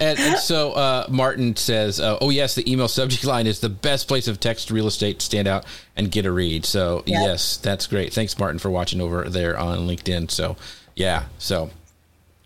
[0.00, 3.68] And, and so uh, Martin says, uh, "Oh yes, the email subject line is the
[3.68, 5.64] best place of text real estate to stand out
[5.96, 7.20] and get a read." So Yeah.
[7.26, 8.12] yes, that's great.
[8.12, 10.30] Thanks, Martin, for watching over there on LinkedIn.
[10.30, 10.56] So
[10.96, 11.70] yeah, so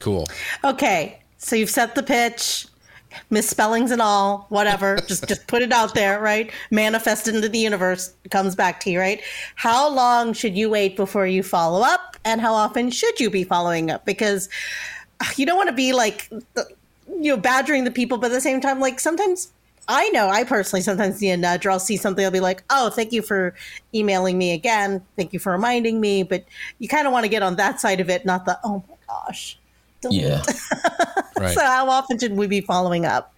[0.01, 0.27] cool.
[0.65, 2.67] okay so you've set the pitch
[3.31, 7.59] misspellings and all whatever just just put it out there right manifest it into the
[7.59, 9.21] universe comes back to you right
[9.57, 13.45] how long should you wait before you follow up and how often should you be
[13.45, 14.49] following up because
[15.21, 16.31] uh, you don't want to be like
[17.21, 19.53] you know badgering the people but at the same time like sometimes
[19.89, 22.65] I know I personally sometimes see a nudge or I'll see something I'll be like,
[22.71, 23.55] oh, thank you for
[23.95, 25.05] emailing me again.
[25.17, 26.23] Thank you for reminding me.
[26.23, 26.45] But
[26.79, 28.95] you kind of want to get on that side of it, not the, oh my
[29.07, 29.59] gosh.
[30.11, 30.43] Yeah.
[31.41, 31.55] Right.
[31.55, 33.35] So how often should we be following up?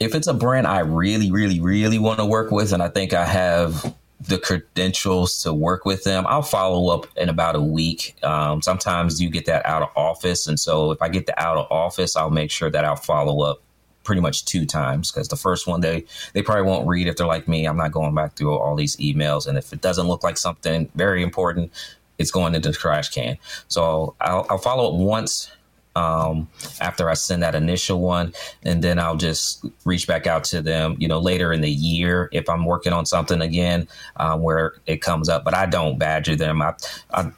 [0.00, 3.12] if it's a brand I really, really, really want to work with, and I think
[3.12, 8.16] I have the credentials to work with them, I'll follow up in about a week.
[8.22, 10.46] Um, sometimes you get that out of office.
[10.46, 13.42] And so if I get the out of office, I'll make sure that I'll follow
[13.42, 13.60] up
[14.02, 16.04] pretty much two times because the first one they
[16.34, 18.96] they probably won't read if they're like me i'm not going back through all these
[18.96, 21.72] emails and if it doesn't look like something very important
[22.18, 25.50] it's going into the trash can so i'll, I'll follow up once
[25.96, 26.48] um,
[26.80, 28.32] after I send that initial one,
[28.62, 32.28] and then I'll just reach back out to them, you know, later in the year
[32.32, 35.44] if I'm working on something again um, where it comes up.
[35.44, 36.62] But I don't badger them.
[36.62, 36.74] I,
[37.12, 37.30] I,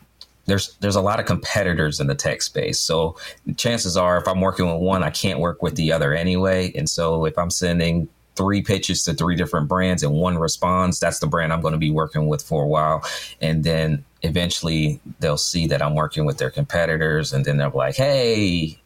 [0.46, 3.16] there's there's a lot of competitors in the tech space, so
[3.56, 6.72] chances are if I'm working with one, I can't work with the other anyway.
[6.76, 11.18] And so if I'm sending three pitches to three different brands and one responds, that's
[11.18, 13.02] the brand I'm going to be working with for a while.
[13.40, 17.96] And then eventually they'll see that I'm working with their competitors, and then they're like,
[17.96, 18.78] "Hey,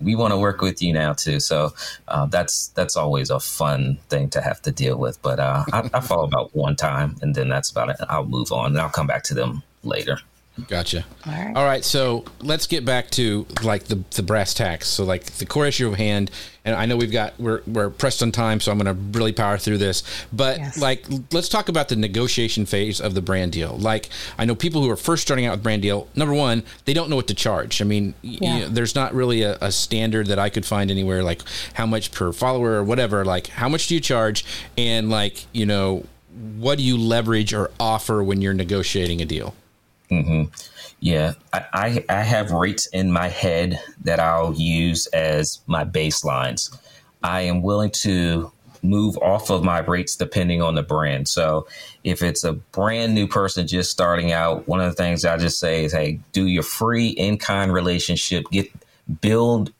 [0.00, 1.72] we want to work with you now too." So
[2.08, 5.20] uh, that's that's always a fun thing to have to deal with.
[5.22, 7.96] But uh, I, I follow about one time, and then that's about it.
[8.08, 10.18] I'll move on, and I'll come back to them later.
[10.66, 11.04] Gotcha.
[11.24, 11.56] All right.
[11.56, 11.84] All right.
[11.84, 14.88] So let's get back to like the the brass tacks.
[14.88, 16.30] So like the core issue of hand,
[16.64, 19.32] and I know we've got we're we're pressed on time, so I'm going to really
[19.32, 20.02] power through this.
[20.32, 20.78] But Yes.
[20.80, 23.76] like, let's talk about the negotiation phase of the brand deal.
[23.78, 26.08] Like, I know people who are first starting out with brand deal.
[26.16, 27.80] Number one, they don't know what to charge.
[27.80, 28.38] I mean, Yeah.
[28.56, 31.22] you know, there's not really a, a standard that I could find anywhere.
[31.22, 31.42] Like
[31.74, 33.24] how much per follower or whatever.
[33.24, 34.44] Like how much do you charge,
[34.76, 36.04] and like you know.
[36.58, 39.56] What do you leverage or offer when you're negotiating a deal?
[40.10, 40.44] Mm-hmm.
[41.00, 46.76] Yeah, I, I, I have rates in my head that I'll use as my baselines.
[47.22, 48.50] I am willing to
[48.82, 51.28] move off of my rates depending on the brand.
[51.28, 51.66] So
[52.04, 55.58] if it's a brand new person just starting out, one of the things I just
[55.58, 58.70] say is, hey, do your free in-kind relationship, get
[59.20, 59.72] build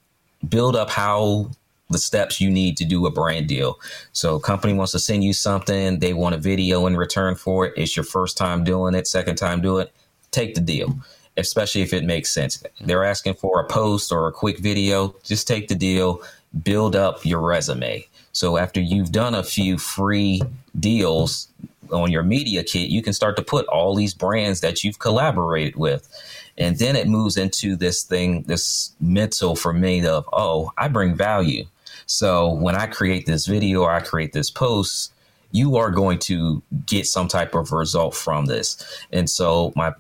[0.49, 1.51] build up how
[1.91, 3.79] the steps you need to do a brand deal.
[4.13, 7.73] So company wants to send you something, they want a video in return for it.
[7.77, 9.93] It's your first time doing it, second time doing it,
[10.39, 10.89] take the deal.
[11.37, 12.61] Especially if it makes sense.
[12.81, 16.21] They're asking for a post or a quick video, just take the deal,
[16.65, 18.05] build up your resume.
[18.33, 20.43] So after you've done a few free
[20.81, 21.47] deals
[21.93, 25.77] on your media kit, you can start to put all these brands that you've collaborated
[25.77, 26.09] with.
[26.57, 31.15] And then it moves into this thing, this mental for me of, oh, I bring
[31.15, 31.67] value.
[32.07, 35.13] So when I create this video or I create this post,
[35.53, 38.77] you are going to get some type of result from this.
[39.13, 39.95] And so my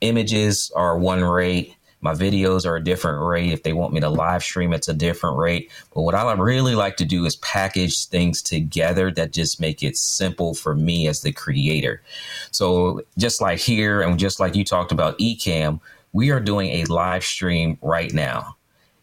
[0.00, 1.74] images are one rate.
[2.00, 3.52] My videos are a different rate.
[3.52, 5.70] If they want me to live stream, it's a different rate.
[5.92, 9.96] But what I really like to do is package things together that just make it
[9.96, 12.00] simple for me as the creator.
[12.52, 15.80] So just like here, and just like you talked about Ecamm,
[16.12, 18.56] we are doing a live stream right now.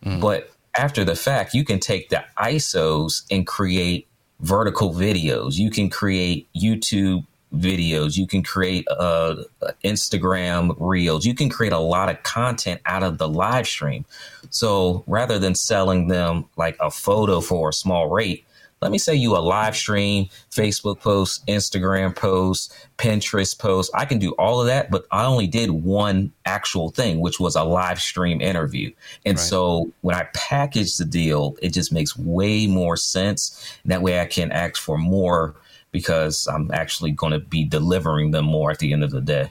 [0.05, 0.21] Mm-hmm.
[0.21, 4.07] But after the fact, you can take the ISOs and create
[4.39, 5.55] vertical videos.
[5.55, 7.25] You can create YouTube
[7.55, 8.17] videos.
[8.17, 9.35] You can create uh,
[9.83, 11.25] Instagram reels.
[11.25, 14.05] You can create a lot of content out of the live stream.
[14.49, 18.45] So rather than selling them like a photo for a small rate,
[18.81, 23.89] let me say you a live stream, Facebook post, Instagram post, Pinterest post.
[23.95, 27.55] I can do all of that, but I only did one actual thing, which was
[27.55, 28.91] a live stream interview.
[29.25, 29.43] And Right.
[29.43, 33.59] so when I package the deal, it just makes way more sense.
[33.85, 35.55] That way I can ask for more
[35.95, 39.49] because I'm actually going to be delivering them more at the end of the day.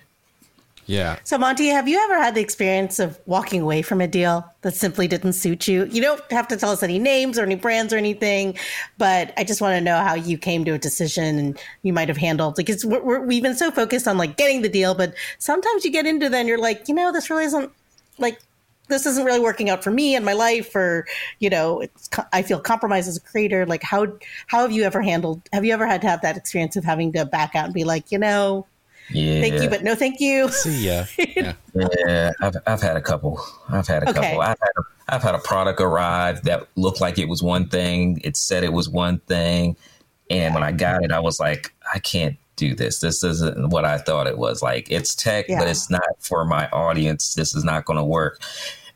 [0.84, 1.18] Yeah.
[1.24, 4.74] So, Monte, have you ever had the experience of walking away from a deal that
[4.74, 5.86] simply didn't suit you?
[5.86, 8.58] You don't have to tell us any names or any brands or anything,
[8.98, 12.08] but I just want to know how you came to a decision and you might
[12.08, 15.14] have handled because we're, we're, we've been so focused on like getting the deal, but
[15.38, 17.72] sometimes you get into then you're like, you know, this really isn't
[18.18, 18.38] like
[18.88, 21.06] this isn't really working out for me and my life, or
[21.38, 23.64] you know, it's, I feel compromised as a creator.
[23.66, 24.06] Like, how
[24.46, 25.42] how have you ever handled?
[25.52, 27.84] Have you ever had to have that experience of having to back out and be
[27.84, 28.66] like, you know,
[29.10, 29.40] Yeah.
[29.40, 30.48] thank you, but no, thank you.
[30.50, 31.04] See ya.
[31.36, 31.54] Yeah.
[31.74, 33.40] Yeah, I've I've had a couple.
[33.68, 34.20] I've had a Okay.
[34.20, 34.40] couple.
[34.42, 34.82] I've had a,
[35.14, 38.20] I've had a product arrive that looked like it was one thing.
[38.22, 39.76] It said it was one thing,
[40.30, 43.00] and when I got it, I was like, I can't do this.
[43.00, 44.62] This isn't what I thought it was.
[44.62, 45.58] Like it's tech, Yeah.
[45.58, 47.34] but it's not for my audience.
[47.34, 48.40] This is not going to work.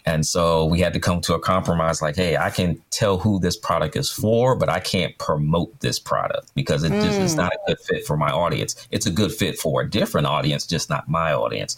[0.07, 3.39] And so we had to come to a compromise like, hey, I can tell who
[3.39, 7.53] this product is for, but I can't promote this product because it just is not
[7.53, 8.87] a good fit for my audience.
[8.91, 11.77] It's a good fit for a different audience, just not my audience.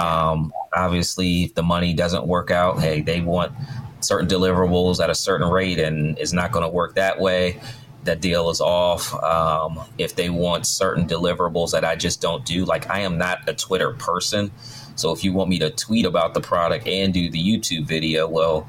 [0.00, 3.52] Um, obviously, if the money doesn't work out, hey, they want
[4.00, 7.60] certain deliverables at a certain rate and it's not going to work that way.
[8.08, 9.14] That deal is off.
[9.22, 13.46] Um, if they want certain deliverables that I just don't do, like I am not
[13.46, 14.50] a Twitter person.
[14.96, 18.26] So if you want me to tweet about the product and do the YouTube video,
[18.26, 18.66] well,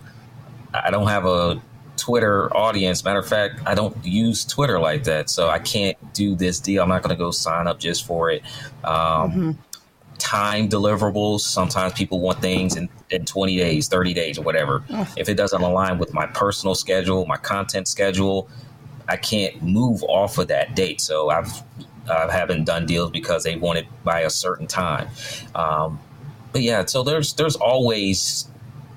[0.74, 1.62] I don't have a
[1.96, 3.06] Twitter audience.
[3.06, 5.30] Matter of fact, I don't use Twitter like that.
[5.30, 6.84] So I can't do this deal.
[6.84, 8.44] I'm not going to go sign up just for it.
[8.84, 9.58] Um,
[10.18, 11.40] Time deliverables.
[11.40, 14.84] Sometimes people want things in, in 20 days, 30 days, or whatever.
[15.16, 18.50] If it doesn't align with my personal schedule, my content schedule,
[19.10, 21.01] I can't move off of that date.
[21.01, 21.51] So I've
[22.10, 25.07] I haven't done deals because they want it by a certain time.
[25.55, 25.99] Um,
[26.51, 28.47] but yeah, so there's there's always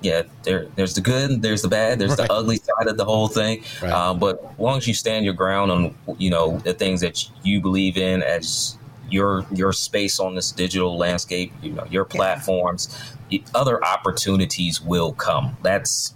[0.01, 2.27] yeah there there's the good, there's the bad, there's Right.
[2.27, 3.63] the ugly side of the whole thing.
[3.81, 3.91] Right.
[3.91, 7.23] Um, but as long as you stand your ground on you know the things that
[7.43, 8.77] you believe in as
[9.09, 12.89] your your space on this digital landscape, you know your platforms,
[13.31, 15.55] y- other opportunities will come.
[15.61, 16.15] That's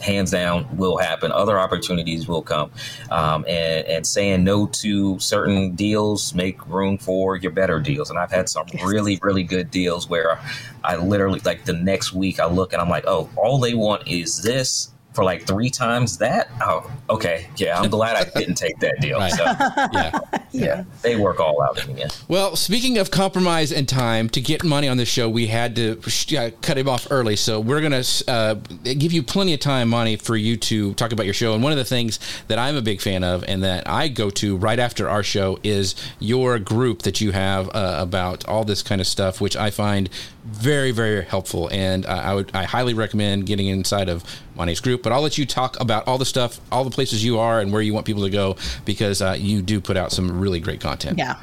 [0.00, 1.32] hands down will happen.
[1.32, 2.70] Other opportunities will come,
[3.10, 8.10] um, and and saying no to certain deals make room for your better deals.
[8.10, 10.38] And I've had some really really good deals where
[10.84, 14.06] I literally like the next week I look and I'm like, oh, all they want
[14.06, 16.48] is this for like three times that.
[16.60, 17.48] Oh, okay.
[17.56, 19.18] Yeah, I'm glad I didn't take that deal.
[19.18, 19.32] Right.
[19.32, 19.44] So,
[19.92, 20.18] Yeah.
[20.52, 22.16] yeah, they work all out in the end.
[22.28, 25.98] Well, speaking of compromise and time, to get money on this show, we had to
[26.38, 27.34] uh, cut him off early.
[27.34, 28.54] So we're going to uh,
[28.84, 31.54] give you plenty of time, Monte, for you to talk about your show.
[31.54, 34.28] And one of the things that I'm a big fan of and that I go
[34.30, 38.82] to right after our show is your group that you have uh, about all this
[38.82, 40.10] kind of stuff, which I find
[40.44, 41.68] very, very helpful.
[41.72, 44.22] And I, I would, I highly recommend getting inside of
[44.56, 45.02] Monte's group.
[45.02, 47.72] But I'll let you talk about all the stuff, all the places you are, and
[47.72, 50.80] where you want people to go because uh, you do put out some really great
[50.80, 51.18] content.
[51.18, 51.36] Yeah.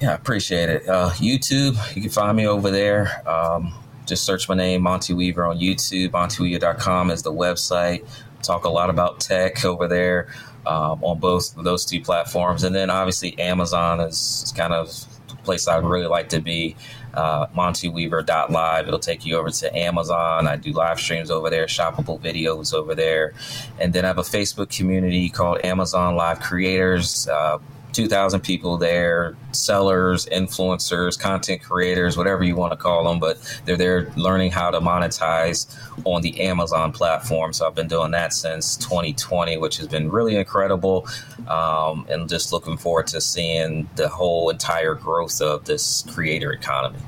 [0.00, 0.88] Yeah, I appreciate it.
[0.88, 3.28] Uh, YouTube, you can find me over there.
[3.28, 3.74] Um,
[4.06, 6.10] just search my name, Monte Weaver, on YouTube.
[6.10, 8.06] MonteWeaver.com is the website.
[8.42, 10.28] Talk a lot about tech over there
[10.66, 12.62] um, on both of those two platforms.
[12.62, 14.88] And then obviously, Amazon is, is kind of
[15.28, 16.76] the place I'd really like to be.
[17.14, 18.86] Uh, MonteWeaver.live.
[18.86, 20.46] It'll take you over to Amazon.
[20.46, 23.32] I do live streams over there, shoppable videos over there.
[23.80, 27.28] And then I have a Facebook community called Amazon Live Creators.
[27.28, 27.58] Uh,
[27.98, 33.76] 2,000 people there, sellers, influencers, content creators, whatever you want to call them, but they're
[33.76, 35.66] there learning how to monetize
[36.04, 37.52] on the Amazon platform.
[37.52, 41.08] So I've been doing that since 2020, which has been really incredible.
[41.48, 47.00] Um, and just looking forward to seeing the whole entire growth of this creator economy.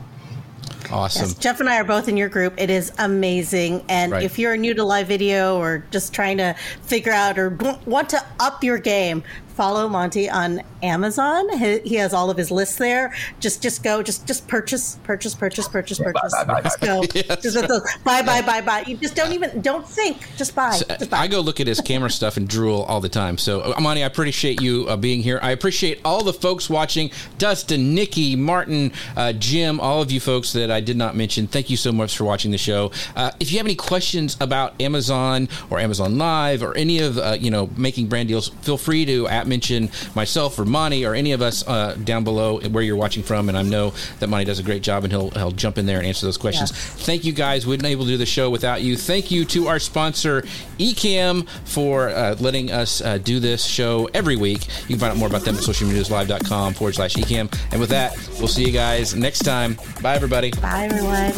[0.91, 1.27] Awesome.
[1.27, 2.55] Yes, Jeff and I are both in your group.
[2.57, 3.85] It is amazing.
[3.89, 4.25] And Right.
[4.25, 8.21] if you're new to live video or just trying to figure out or want to
[8.41, 9.23] up your game,
[9.61, 11.47] follow Monte on Amazon.
[11.59, 13.13] He, he has all of his lists there.
[13.41, 16.33] Just just go, just just purchase, purchase, purchase, purchase, Yeah, buy, purchase.
[16.33, 16.87] buy, buy, just buy.
[16.87, 17.03] go.
[17.43, 18.85] Just let those- buy, buy, buy, buy.
[18.87, 20.17] You just don't even don't think.
[20.39, 20.71] Just buy.
[20.79, 21.19] Just buy.
[21.19, 23.37] I go look at his camera stuff and drool all the time.
[23.37, 25.39] So, Amani, I appreciate you uh, being here.
[25.43, 30.55] I appreciate all the folks watching Dustin, Nikki, Martin, uh, Jim, all of you folks
[30.55, 31.47] that I did not mention.
[31.47, 32.93] Thank you so much for watching the show.
[33.15, 37.37] Uh, if you have any questions about Amazon or Amazon Live or any of, uh,
[37.39, 41.33] you know, making brand deals, feel free to at mention myself or Monte or any
[41.33, 43.51] of us uh, down below where you're watching from.
[43.51, 45.99] And I know that Monte does a great job and he'll, he'll jump in there
[45.99, 46.71] and answer those questions.
[46.73, 47.67] Thank you guys.
[47.67, 48.97] We wouldn't be able to do the show without you.
[48.97, 50.43] Thank you to our sponsor,
[50.79, 54.67] Ecamm, for uh, letting us uh, do this show every week.
[54.83, 57.53] You can find out more about them at socialmediaslive.com forward slash Ecamm.
[57.73, 59.77] And with that, we'll see you guys next time.
[60.01, 60.53] Bye, everybody.
[60.53, 61.33] Bye, everyone.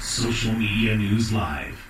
[0.00, 1.83] Social Media News Live.